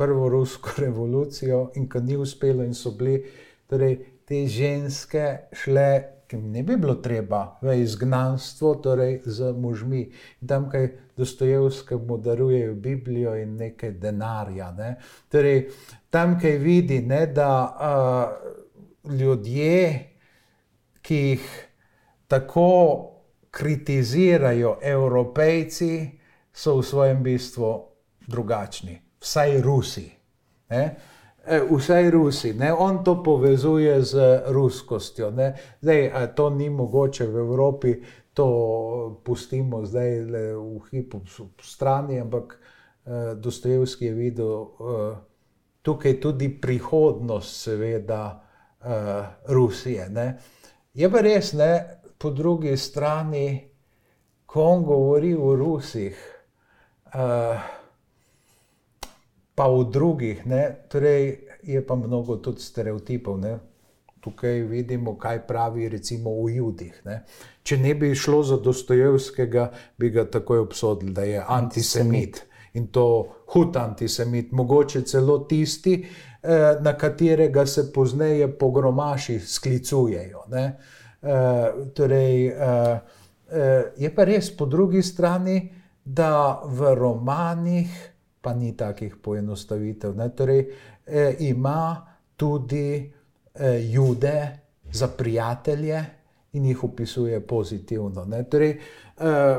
prvo 0.00 0.30
rusko 0.32 0.72
revolucijo, 0.84 1.66
in 1.76 1.88
ko 1.88 2.00
ni 2.00 2.16
uspelo, 2.16 2.64
in 2.64 2.72
so 2.74 2.94
bili 2.96 3.20
torej, 3.68 3.98
te 4.24 4.46
ženske 4.48 5.26
šle, 5.52 5.90
ki 6.30 6.38
jim 6.38 6.50
ne 6.54 6.62
bi 6.62 6.76
bilo 6.78 6.94
treba, 7.02 7.58
v 7.62 7.74
izgnanstvo, 7.82 8.76
torej 8.82 9.20
z 9.26 9.52
možmi. 9.52 10.04
Tam, 10.46 10.68
kaj 10.70 10.88
Dostojevskemu 11.20 12.16
darujejo 12.24 12.74
Biblijo 12.80 13.34
in 13.36 13.58
nekaj 13.60 13.90
denarja. 14.00 14.70
Ne? 14.72 14.94
Torej, 15.28 15.66
tam, 16.08 16.38
kaj 16.40 16.56
vidi, 16.62 17.02
ne, 17.04 17.26
da 17.26 17.50
uh, 17.66 19.10
ljudje, 19.18 19.74
ki 21.02 21.18
jih 21.26 21.50
tako 22.30 22.70
kritizirajo 23.50 24.78
evropejci, 24.82 25.92
so 26.52 26.78
v 26.78 26.82
svojem 26.82 27.22
bistvu 27.22 27.68
drugačni, 28.26 29.00
vsaj 29.20 29.60
Rusi. 29.60 30.10
Ne? 30.70 30.96
E, 31.46 31.60
vsaj 31.70 32.10
Rusi, 32.10 32.52
ne? 32.54 32.72
on 32.72 33.04
to 33.04 33.22
povezuje 33.22 34.02
z 34.02 34.42
ruskostjo. 34.46 35.30
Ne? 35.30 35.54
Zdaj, 35.80 36.34
to 36.34 36.50
ni 36.50 36.70
mogoče 36.70 37.26
v 37.26 37.36
Evropi, 37.36 37.94
to 38.34 39.20
pustimo 39.24 39.84
zdaj 39.86 40.20
le 40.24 40.44
v 40.54 40.80
hipu 40.90 41.20
strani, 41.62 42.20
ampak 42.20 42.54
eh, 42.56 43.34
Dostojevski 43.34 44.06
je 44.06 44.12
videl 44.14 44.62
eh, 44.62 45.16
tukaj 45.82 46.20
tudi 46.20 46.48
prihodnost, 46.60 47.60
seveda, 47.60 48.42
eh, 48.80 49.24
Rusije. 49.48 50.08
Ne? 50.08 50.38
Je 50.94 51.10
pa 51.10 51.20
res, 51.20 51.52
ne, 51.52 52.00
po 52.18 52.30
drugi 52.30 52.76
strani, 52.76 53.70
ko 54.46 54.62
on 54.62 54.84
govori 54.84 55.34
o 55.34 55.56
Rusih, 55.56 56.16
eh, 57.14 57.79
pa 59.54 59.68
v 59.68 59.84
drugih, 59.92 60.46
ne, 60.46 60.62
torej 60.88 61.38
je 61.62 61.86
pa 61.86 61.94
mnogo 61.94 62.36
tudi 62.36 62.62
stereotipov. 62.62 63.38
Ne. 63.40 63.58
Tukaj 64.20 64.62
vidimo, 64.68 65.16
kaj 65.18 65.46
pravi 65.46 65.88
recimo 65.88 66.30
o 66.30 66.48
Judih. 66.48 67.00
Ne. 67.04 67.22
Če 67.62 67.78
ne 67.80 67.94
bi 67.94 68.12
šlo 68.14 68.42
za 68.44 68.58
Dostojevskega, 68.60 69.70
bi 69.98 70.10
ga 70.10 70.26
takoj 70.28 70.60
obsodili, 70.66 71.12
da 71.16 71.24
je 71.24 71.44
antisemit. 71.48 72.42
In 72.74 72.86
to 72.94 73.04
hud 73.54 73.76
antisemit, 73.76 74.52
mogoče 74.52 75.02
celo 75.02 75.38
tisti, 75.48 75.94
eh, 76.42 76.76
na 76.80 76.92
katerega 76.98 77.66
se 77.66 77.88
pozneje 77.92 78.46
pogromaši 78.58 79.40
sklicujejo. 79.40 80.44
Ne. 80.48 80.66
Eh, 81.22 81.72
torej, 81.94 82.46
eh, 82.48 83.00
je 83.96 84.14
pa 84.14 84.24
res 84.24 84.56
po 84.56 84.66
drugi 84.66 85.02
strani, 85.02 85.72
da 86.04 86.62
v 86.64 86.94
romanih 86.94 88.10
pa 88.40 88.54
ni 88.54 88.76
takih 88.76 89.16
poenostavitev. 89.16 90.14
Torej, 90.36 90.66
eh, 91.06 91.36
ima 91.38 92.06
tudi 92.36 93.12
eh, 93.54 93.80
jude 93.90 94.58
za 94.92 95.08
prijatelje 95.08 96.04
in 96.52 96.66
jih 96.66 96.84
opisuje 96.84 97.40
pozitivno. 97.46 98.26
Torej, 98.50 98.70
eh, 98.70 99.58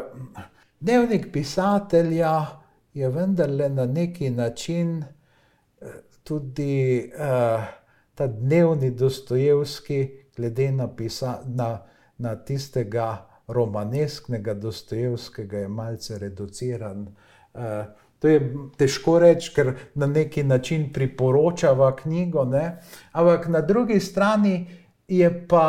dnevnik 0.79 1.31
pisatelja 1.33 2.61
je 2.93 3.09
vendarle 3.09 3.69
na 3.69 3.85
neki 3.85 4.29
način 4.29 5.03
eh, 5.81 5.87
tudi 6.23 6.97
eh, 6.99 7.65
ta 8.15 8.27
dnevni 8.27 8.91
Dostojevski, 8.91 10.09
glede 10.35 10.71
na, 10.71 10.95
pisa, 10.95 11.39
na, 11.45 11.81
na 12.17 12.35
tistega 12.35 13.27
romanesknega 13.47 14.53
Dostojevskega, 14.53 15.57
je 15.57 15.67
malce 15.67 16.17
reduciran. 16.17 17.07
Eh, 17.53 17.85
To 18.21 18.29
je 18.29 18.41
težko 18.77 19.17
reči, 19.19 19.49
ker 19.55 19.73
na 19.97 20.05
neki 20.07 20.43
način 20.43 20.91
priporočava 20.93 21.95
knjigo, 21.95 22.45
ne? 22.45 22.77
ampak 23.11 23.47
na 23.47 23.61
drugi 23.61 23.99
strani 23.99 24.67
je 25.07 25.47
pa 25.47 25.67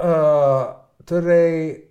uh, 0.00 1.04
torej 1.04 1.84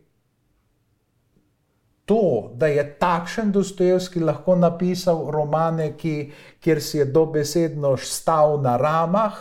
to, 2.06 2.52
da 2.56 2.68
je 2.68 2.84
takšen 3.00 3.52
Dostojevski 3.52 4.20
lahko 4.20 4.56
napisal 4.56 5.30
romane, 5.32 5.94
ki, 5.98 6.32
kjer 6.60 6.82
si 6.82 6.98
je 6.98 7.06
dobesedno 7.06 7.94
stal 7.98 8.58
na 8.62 8.78
ramah, 8.78 9.38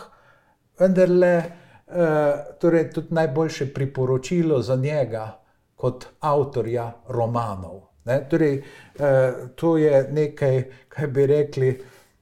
vendarle 0.79 1.33
uh, 1.37 2.53
torej 2.61 2.91
tudi 2.93 3.13
najboljše 3.13 3.73
priporočilo 3.73 4.61
za 4.61 4.75
njega 4.75 5.31
kot 5.75 6.05
avtorja 6.19 6.91
romanov. 7.09 7.92
Ne, 8.05 8.19
torej, 8.29 8.63
eh, 8.99 9.33
to 9.55 9.77
je 9.77 10.07
nekaj, 10.11 10.63
kaj 10.89 11.07
bi 11.07 11.25
rekli, 11.27 11.71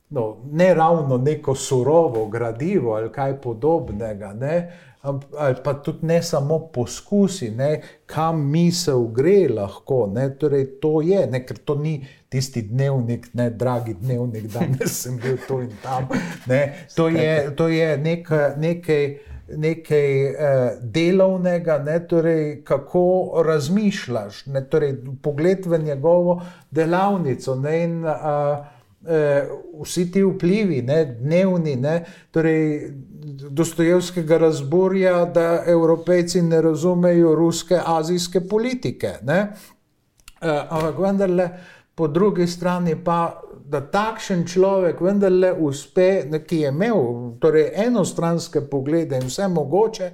no, 0.09 0.37
ne 0.51 0.73
ravno 0.73 1.17
neko 1.17 1.55
surovo 1.55 2.27
gradivo 2.27 2.93
ali 2.93 3.11
kaj 3.11 3.41
podobnega, 3.41 4.33
ne, 4.33 4.77
ali 5.37 5.55
pa 5.63 5.73
tudi 5.73 6.05
ne 6.05 6.23
samo 6.23 6.59
poskusi, 6.59 7.49
ne, 7.51 7.81
kam 8.05 8.49
misel 8.51 9.07
gre 9.07 9.47
lahko. 9.49 10.07
Ne, 10.13 10.29
torej, 10.37 10.65
to 10.81 11.01
je, 11.01 11.25
ne, 11.27 11.45
ker 11.45 11.57
to 11.57 11.75
ni 11.75 11.95
tisti 12.29 12.61
dnevnik, 12.61 13.31
ne, 13.33 13.49
dragi 13.49 13.93
dnevnik, 13.93 14.45
danes 14.53 15.01
sem 15.01 15.17
bil 15.17 15.39
tu 15.47 15.61
in 15.61 15.73
tam. 15.83 16.07
Ne, 16.45 16.85
to, 16.95 17.09
je, 17.09 17.55
to 17.57 17.67
je 17.67 17.97
nek, 17.97 18.29
nekaj 18.57 19.30
nekaj 19.57 20.25
eh, 20.25 20.77
delovnega, 20.81 21.77
ne, 21.85 21.99
torej, 22.07 22.63
kako 22.63 23.41
razmišljaš, 23.45 24.45
ne, 24.45 24.65
torej, 24.69 24.95
pogled 25.21 25.65
v 25.65 25.79
njegovo 25.83 26.41
delavnico. 26.71 27.55
Ne, 27.55 27.83
in, 27.83 28.05
a, 28.05 28.63
e, 29.07 29.47
vsi 29.81 30.11
ti 30.11 30.23
vplivi, 30.23 30.81
ne, 30.81 31.05
dnevni, 31.05 31.75
ne, 31.75 32.03
torej, 32.31 32.91
Dostojevskega 33.31 34.37
razburja, 34.37 35.25
da 35.25 35.63
evropejci 35.67 36.41
ne 36.41 36.61
razumejo 36.61 37.35
ruske, 37.35 37.77
azijske 37.85 38.41
politike. 38.41 39.13
Ne, 39.23 39.39
e, 40.41 40.55
ampak 40.69 40.99
vendarle, 40.99 41.49
po 41.95 42.07
drugi 42.07 42.47
strani 42.47 42.95
pa 43.03 43.41
da 43.71 43.79
takšen 43.81 44.43
človek 44.47 44.99
vendarle 45.01 45.53
uspe, 45.53 46.27
ki 46.47 46.57
je 46.65 46.71
imel 46.73 47.37
torej 47.39 47.69
enostranske 47.85 48.65
poglede 48.67 49.15
in 49.21 49.29
vse 49.29 49.47
mogoče, 49.47 50.11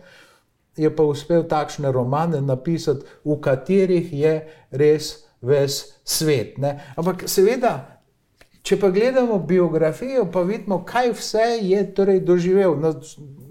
je 0.77 0.89
pa 0.95 1.03
uspel 1.03 1.47
takšne 1.49 1.91
romane 1.91 2.41
napisati, 2.41 3.05
v 3.25 3.39
katerih 3.41 4.13
je 4.13 4.33
res 4.77 5.09
ves 5.41 5.79
svet. 6.05 6.57
Ne? 6.61 6.77
Ampak 6.97 7.25
seveda, 7.25 7.96
če 8.67 8.75
pa 8.79 8.89
gledamo 8.91 9.39
biografijo, 9.47 10.25
pa 10.31 10.41
vidimo, 10.43 10.81
kaj 10.85 11.13
vse 11.15 11.45
je 11.63 11.83
torej 11.95 12.19
doživel. 12.27 12.75
Na, 12.81 12.91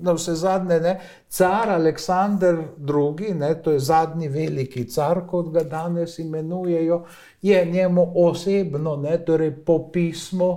na 0.05 0.13
vse 0.13 0.35
zadnje, 0.37 0.77
ne? 0.81 0.93
car 1.33 1.71
Aleksandr 1.73 2.59
II., 2.85 3.31
ne? 3.35 3.55
to 3.65 3.73
je 3.73 3.81
zadnji 3.81 4.29
veliki 4.29 4.85
car, 4.93 5.23
kot 5.29 5.49
ga 5.55 5.63
danes 5.65 6.19
imenujejo, 6.19 6.99
je 7.43 7.65
njemu 7.65 8.05
osebno, 8.27 8.97
ne, 9.01 9.17
torej 9.25 9.55
po 9.65 9.79
pismu, 9.93 10.51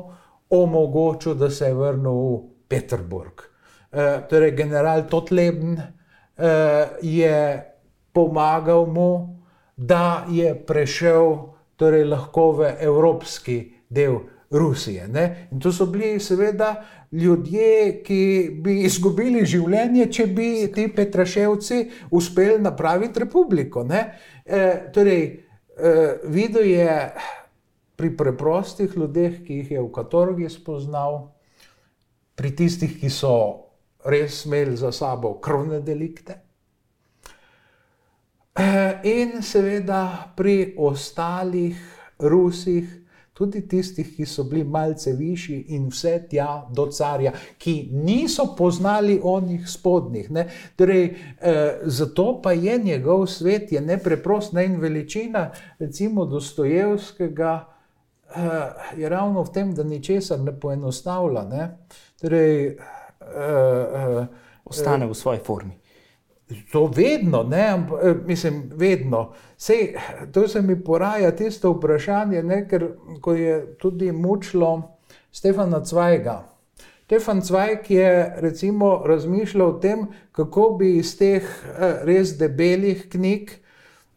omogočil, 0.49 1.37
da 1.39 1.49
se 1.49 1.69
je 1.69 1.77
vrnil 1.77 2.19
v 2.19 2.39
Peterburg. 2.67 3.45
Uh, 3.89 4.19
torej, 4.29 4.51
general 4.57 5.05
Totleben 5.09 5.77
uh, 5.77 5.85
je 7.01 7.37
pomagal 8.13 8.85
mu, 8.85 9.39
da 9.77 10.25
je 10.29 10.51
prešel 10.67 11.37
torej, 11.79 12.03
lahko 12.11 12.51
v 12.59 12.73
evropski 12.81 13.61
del 13.89 14.19
Rusije. 14.51 15.07
Ne? 15.07 15.47
In 15.51 15.59
to 15.59 15.71
so 15.71 15.85
bili, 15.85 16.19
seveda, 16.19 16.85
ljudje, 17.11 18.01
ki 18.03 18.21
bi 18.63 18.79
izgubili 18.85 19.45
življenje, 19.45 20.07
če 20.11 20.25
bi 20.27 20.49
ti 20.73 20.87
Petraševci 20.95 21.83
uspeli 22.11 22.59
napraviti 22.61 23.19
republiko. 23.25 23.85
E, 23.85 24.03
torej, 24.93 25.23
e, 25.23 25.95
videl 26.33 26.65
je 26.69 26.97
pri 27.99 28.13
preprostih 28.17 28.95
ljudeh, 28.97 29.41
ki 29.45 29.61
jih 29.61 29.71
je 29.71 29.81
v 29.81 29.91
Katorgi 29.93 30.49
spoznal, 30.49 31.27
pri 32.39 32.53
tistih, 32.55 32.93
ki 33.01 33.09
so 33.11 33.33
res 34.07 34.45
imeli 34.47 34.77
za 34.79 34.93
sabo 34.95 35.35
krvne 35.43 35.81
delikte. 35.85 36.39
E, 38.55 38.69
in 39.03 39.43
seveda 39.43 40.33
pri 40.35 40.73
ostalih 40.77 41.77
Rusih, 42.19 42.98
tudi 43.39 43.61
tistih, 43.67 44.09
ki 44.15 44.25
so 44.27 44.43
bili 44.43 44.65
malce 44.67 45.13
višji 45.15 45.61
in 45.75 45.87
vse 45.87 46.17
tja 46.29 46.67
do 46.75 46.89
carja, 46.91 47.31
ki 47.57 47.89
niso 47.95 48.49
poznali 48.57 49.19
onih 49.23 49.63
spodnjih. 49.69 50.29
Torej, 50.75 51.05
eh, 51.05 51.79
zato 51.83 52.41
pa 52.43 52.51
je 52.51 52.77
njegov 52.83 53.27
svet 53.27 53.71
je 53.71 53.81
nepreprost 53.81 54.53
ne? 54.53 54.65
in 54.65 54.79
veličina, 54.79 55.51
recimo 55.79 56.25
Dostojevskega, 56.25 57.53
eh, 58.35 58.41
je 58.97 59.09
ravno 59.09 59.43
v 59.43 59.53
tem, 59.53 59.73
da 59.75 59.83
ničesar 59.83 60.39
ne 60.39 60.59
poenostavlja. 60.59 61.43
Ne? 61.43 61.77
Torej, 62.21 62.67
eh, 62.67 62.75
eh, 63.95 64.27
Ostane 64.65 65.07
v 65.07 65.13
svoji 65.13 65.39
formi. 65.39 65.79
To 66.71 66.85
vedno, 66.95 67.43
ne, 67.43 67.67
eh, 68.03 68.15
mislim, 68.25 68.71
vedno. 68.75 69.31
Sej, 69.57 69.95
to 70.31 70.47
se 70.47 70.61
mi 70.61 70.83
poraja 70.83 71.31
tisto 71.35 71.71
vprašanje, 71.71 72.43
ne, 72.43 72.67
ker 72.67 72.87
je 73.37 73.75
tudi 73.77 74.11
mučilo 74.11 74.97
Stefana 75.31 75.83
Cvajga. 75.85 76.49
Stefan 77.09 77.41
Cvajg 77.41 77.91
je 77.91 78.35
recimo 78.37 79.01
razmišljal 79.05 79.69
o 79.69 79.79
tem, 79.79 80.07
kako 80.31 80.69
bi 80.79 80.97
iz 80.97 81.17
teh 81.17 81.41
eh, 81.43 81.99
res 82.03 82.37
debelih 82.37 83.07
knjig 83.09 83.49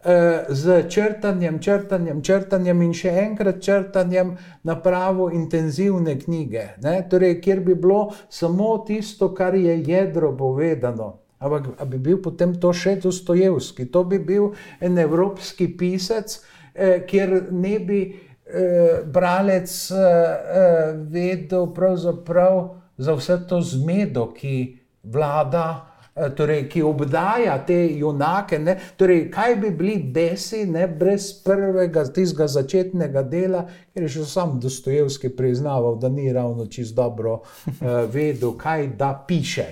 eh, 0.05 0.45
z 0.49 0.89
črtanjem, 0.89 1.59
črtanjem, 1.59 2.23
črtanjem 2.23 2.83
in 2.83 2.93
še 2.93 3.15
enkrat 3.27 3.63
črtanjem 3.65 4.37
napravil 4.63 5.33
intenzivne 5.33 6.19
knjige, 6.21 6.67
ne, 6.85 6.99
torej, 7.11 7.41
kjer 7.41 7.61
bi 7.61 7.75
bilo 7.75 8.11
samo 8.29 8.79
tisto, 8.87 9.35
kar 9.35 9.55
je 9.55 9.83
jedro 9.87 10.37
povedano. 10.37 11.22
Ampak 11.43 11.87
bi 11.91 11.99
bil 11.99 12.21
potem 12.23 12.55
to 12.55 12.71
še 12.73 12.97
Dostojevski, 13.03 13.89
to 13.91 14.05
bi 14.07 14.21
bil 14.23 14.53
en 14.81 14.99
evropski 14.99 15.67
pisec, 15.79 16.39
eh, 16.75 17.03
kjer 17.07 17.51
ne 17.51 17.79
bi 17.83 18.03
eh, 18.07 19.03
bralec 19.05 19.71
eh, 19.91 19.99
eh 19.99 20.93
vedel 21.11 21.73
pravzaprav 21.75 22.61
za 22.99 23.17
vse 23.19 23.41
to 23.49 23.61
zmedo, 23.61 24.31
ki 24.37 24.79
vlada. 25.03 25.92
Eh, 26.15 26.31
torej, 26.37 26.67
ki 26.69 26.83
obdaja 26.85 27.55
te 27.67 27.77
junake. 27.97 28.59
Ne? 28.59 28.75
Torej, 28.97 29.31
kaj 29.33 29.55
bi 29.57 29.71
bili 29.71 29.95
besi, 30.13 30.67
ne, 30.69 30.85
brez 30.89 31.31
prvega, 31.45 32.05
tistega 32.05 32.45
začetnega 32.53 33.23
dela, 33.23 33.63
ker 33.95 34.05
je 34.05 34.09
že 34.19 34.27
sam 34.29 34.59
Dostojevski 34.61 35.31
priznaval, 35.37 35.97
da 35.97 36.09
ni 36.13 36.29
ravno 36.33 36.67
čist 36.67 36.95
dobro 36.95 37.41
uh, 37.41 37.73
vedel, 38.13 38.53
kaj 38.61 38.87
da 39.01 39.25
piše. 39.29 39.71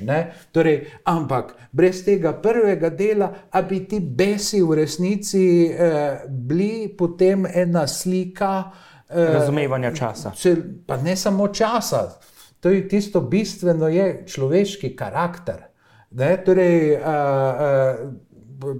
Torej, 0.53 0.87
ampak 1.05 1.55
brez 1.73 2.05
tega 2.05 2.33
prvega 2.33 2.89
dela, 2.89 3.35
a 3.51 3.63
bi 3.63 3.85
ti 3.85 4.01
besi 4.01 4.63
v 4.63 4.81
resnici 4.81 5.69
uh, 5.69 6.25
bili 6.29 6.89
potem 6.89 7.45
ena 7.55 7.87
slika. 7.87 8.71
Razumevanja 9.11 9.93
časa. 9.93 10.33
Pa 10.87 10.97
ne 10.97 11.17
samo 11.17 11.49
časa, 11.49 12.17
to 12.61 12.71
je 12.71 12.89
tisto 12.89 13.21
bistveno, 13.21 13.89
je 13.89 14.25
človeški 14.27 14.97
karakter 14.97 15.70
ne, 16.11 16.37
torej, 16.45 16.97
uh, 16.97 17.07
uh, 18.65 18.77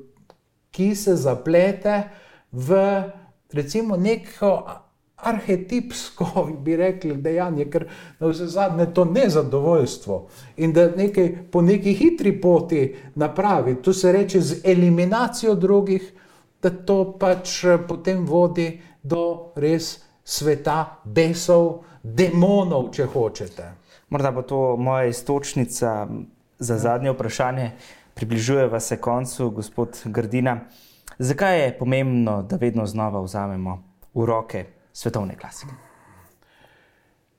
ki 0.71 0.95
se 0.95 1.17
zaplete 1.17 2.03
v 2.53 2.77
recimo 3.53 3.97
neko 3.97 4.69
arhetipsko, 5.17 6.49
bi 6.65 6.77
rekli, 6.77 7.17
dejanje, 7.17 7.67
ker 7.71 7.87
na 8.19 8.31
vse 8.31 8.47
zadnje 8.47 8.87
to 8.95 9.05
nezadovoljstvo 9.05 10.27
in 10.57 10.73
da 10.73 10.89
nekaj 10.97 11.51
po 11.53 11.63
neki 11.63 11.95
hitri 11.95 12.41
poti 12.41 12.95
napravi, 13.15 13.83
to 13.83 13.93
se 13.93 14.13
reče 14.13 14.41
z 14.41 14.61
eliminacijo 14.65 15.55
drugih, 15.55 16.13
da 16.63 16.71
to 16.71 17.17
pač 17.19 17.65
potem 17.89 18.27
vodi 18.27 18.81
do 19.03 19.53
res 19.57 19.99
sveta 20.25 21.01
besov, 21.05 21.85
demonov, 22.03 22.91
če 22.93 23.07
hočete. 23.07 23.71
Morda 24.11 24.31
bo 24.31 24.43
to 24.43 24.77
moja 24.77 25.07
istočnica 25.09 26.09
za 26.61 26.79
zadnje 26.79 27.11
vprašanje. 27.11 27.71
Približujeva 28.15 28.81
se 28.81 28.97
koncu, 28.97 29.51
gospod 29.51 30.03
Grdina. 30.05 30.61
Zakaj 31.19 31.65
je 31.65 31.79
pomembno, 31.79 32.43
da 32.43 32.57
vedno 32.57 32.87
znova 32.87 33.21
vzamemo 33.21 33.83
v 34.15 34.25
roke 34.25 34.65
svetovne 34.93 35.37
klasike? 35.37 35.73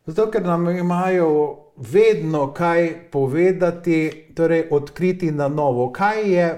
Zato, 0.05 0.31
ker 0.31 0.43
nam 0.45 0.69
imajo 0.69 1.57
vedno 1.77 2.53
kaj 2.53 3.11
povedati, 3.11 4.31
torej 4.35 4.67
odkriti 4.71 5.31
na 5.31 5.47
novo. 5.47 5.91
Kaj 5.91 6.33
je, 6.33 6.55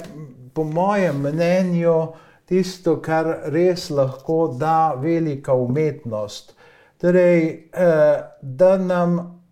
po 0.54 0.64
mojem 0.64 1.22
mnenju, 1.22 2.08
tisto, 2.46 3.02
kar 3.02 3.28
res 3.46 3.90
lahko 3.90 4.48
da 4.60 4.94
velika 4.96 5.54
umetnost? 5.54 6.56
Torej, 6.98 7.70
eh, 7.74 8.22
da 8.42 8.78
nam 8.78 9.43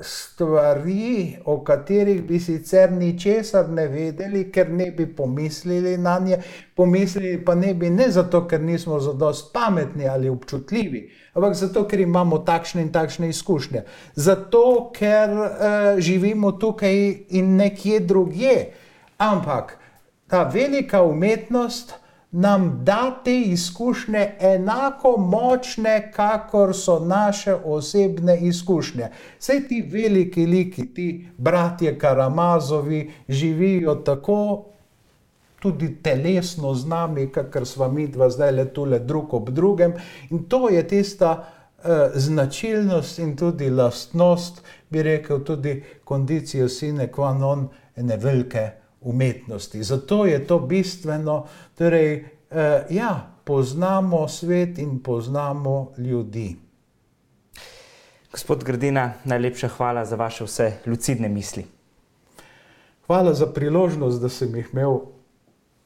stvari, 0.00 1.36
o 1.44 1.60
katerih 1.64 2.22
bi 2.22 2.40
sicer 2.40 2.92
ničesar 2.92 3.68
ne 3.68 3.86
vedeli, 3.88 4.46
ker 4.52 4.70
ne 4.70 4.90
bi 4.90 5.06
pomislili 5.06 5.96
na 5.98 6.18
nje, 6.18 6.38
pomislili 6.76 7.44
pa 7.44 7.54
ne 7.54 7.74
bi 7.74 7.90
ne 7.90 8.10
zato, 8.10 8.46
ker 8.48 8.60
nismo 8.60 9.00
zadost 9.00 9.52
pametni 9.52 10.08
ali 10.08 10.28
občutljivi, 10.28 11.10
ampak 11.34 11.54
zato, 11.54 11.84
ker 11.88 12.00
imamo 12.00 12.38
takšne 12.38 12.82
in 12.82 12.92
takšne 12.92 13.28
izkušnje. 13.28 13.84
Zato, 14.14 14.90
ker 14.96 15.30
uh, 15.30 15.48
živimo 15.98 16.52
tukaj 16.52 16.96
in 17.28 17.56
nekje 17.56 18.00
drugje. 18.00 18.72
Ampak 19.18 19.76
ta 20.26 20.42
velika 20.42 21.02
umetnost 21.02 21.94
nam 22.32 22.80
da 22.84 23.20
te 23.24 23.40
izkušnje 23.40 24.32
enako 24.40 25.16
močne, 25.18 26.12
kakor 26.12 26.76
so 26.76 26.98
naše 26.98 27.54
osebne 27.54 28.38
izkušnje. 28.40 29.08
Vse 29.38 29.68
ti 29.68 29.82
veliki 29.92 30.46
liki, 30.46 30.94
ti 30.94 31.28
bratje 31.38 31.98
Karamazovi, 31.98 33.10
živijo 33.28 33.94
tako. 33.94 34.64
Tudi 35.60 36.02
telesno 36.02 36.74
z 36.74 36.86
nami, 36.88 37.26
kakor 37.32 37.66
smo 37.66 37.88
mi 37.88 38.06
dva 38.08 38.30
zdaj 38.30 38.52
le 38.52 38.64
tu, 38.72 38.86
drug 38.86 39.34
ob 39.34 39.50
drugem. 39.50 39.92
In 40.30 40.44
to 40.48 40.68
je 40.68 40.88
tista 40.88 41.30
uh, 41.78 41.84
značilnost 42.14 43.18
in 43.18 43.36
tudi 43.36 43.70
lastnost, 43.70 44.62
bi 44.90 45.02
rekel, 45.02 45.44
tudi 45.44 45.82
kondicijo 46.04 46.68
sine 46.68 47.12
qua 47.12 47.38
non 47.38 47.68
ene 47.96 48.16
velike 48.16 48.79
umetnosti. 49.00 49.82
Zato 49.82 50.26
je 50.26 50.46
to 50.46 50.58
bistveno, 50.58 51.46
torej, 51.78 52.24
eh, 52.50 52.86
ja, 52.90 53.30
poznamo 53.44 54.28
svet 54.28 54.78
in 54.78 55.02
poznamo 55.02 55.92
ljudi. 55.98 56.56
Gospod 58.30 58.64
Grdina, 58.64 59.12
najlepša 59.24 59.68
hvala 59.68 60.04
za 60.04 60.16
vaše 60.16 60.44
vse 60.44 60.72
lucidne 60.86 61.28
misli. 61.28 61.66
Hvala 63.06 63.34
za 63.34 63.46
priložnost, 63.46 64.20
da 64.20 64.28
sem 64.28 64.54
jih 64.56 64.68
imel 64.72 65.00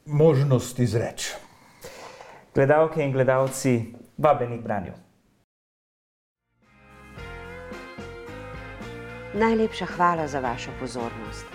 možnost 0.05 0.79
izreči. 0.79 1.33
Gledalke 2.55 3.03
in 3.03 3.11
gledalci, 3.11 3.93
vabeni 4.17 4.59
k 4.59 4.63
branju. 4.63 4.93
Najlepša 9.33 9.85
hvala 9.85 10.27
za 10.27 10.39
vašo 10.39 10.71
pozornost. 10.79 11.54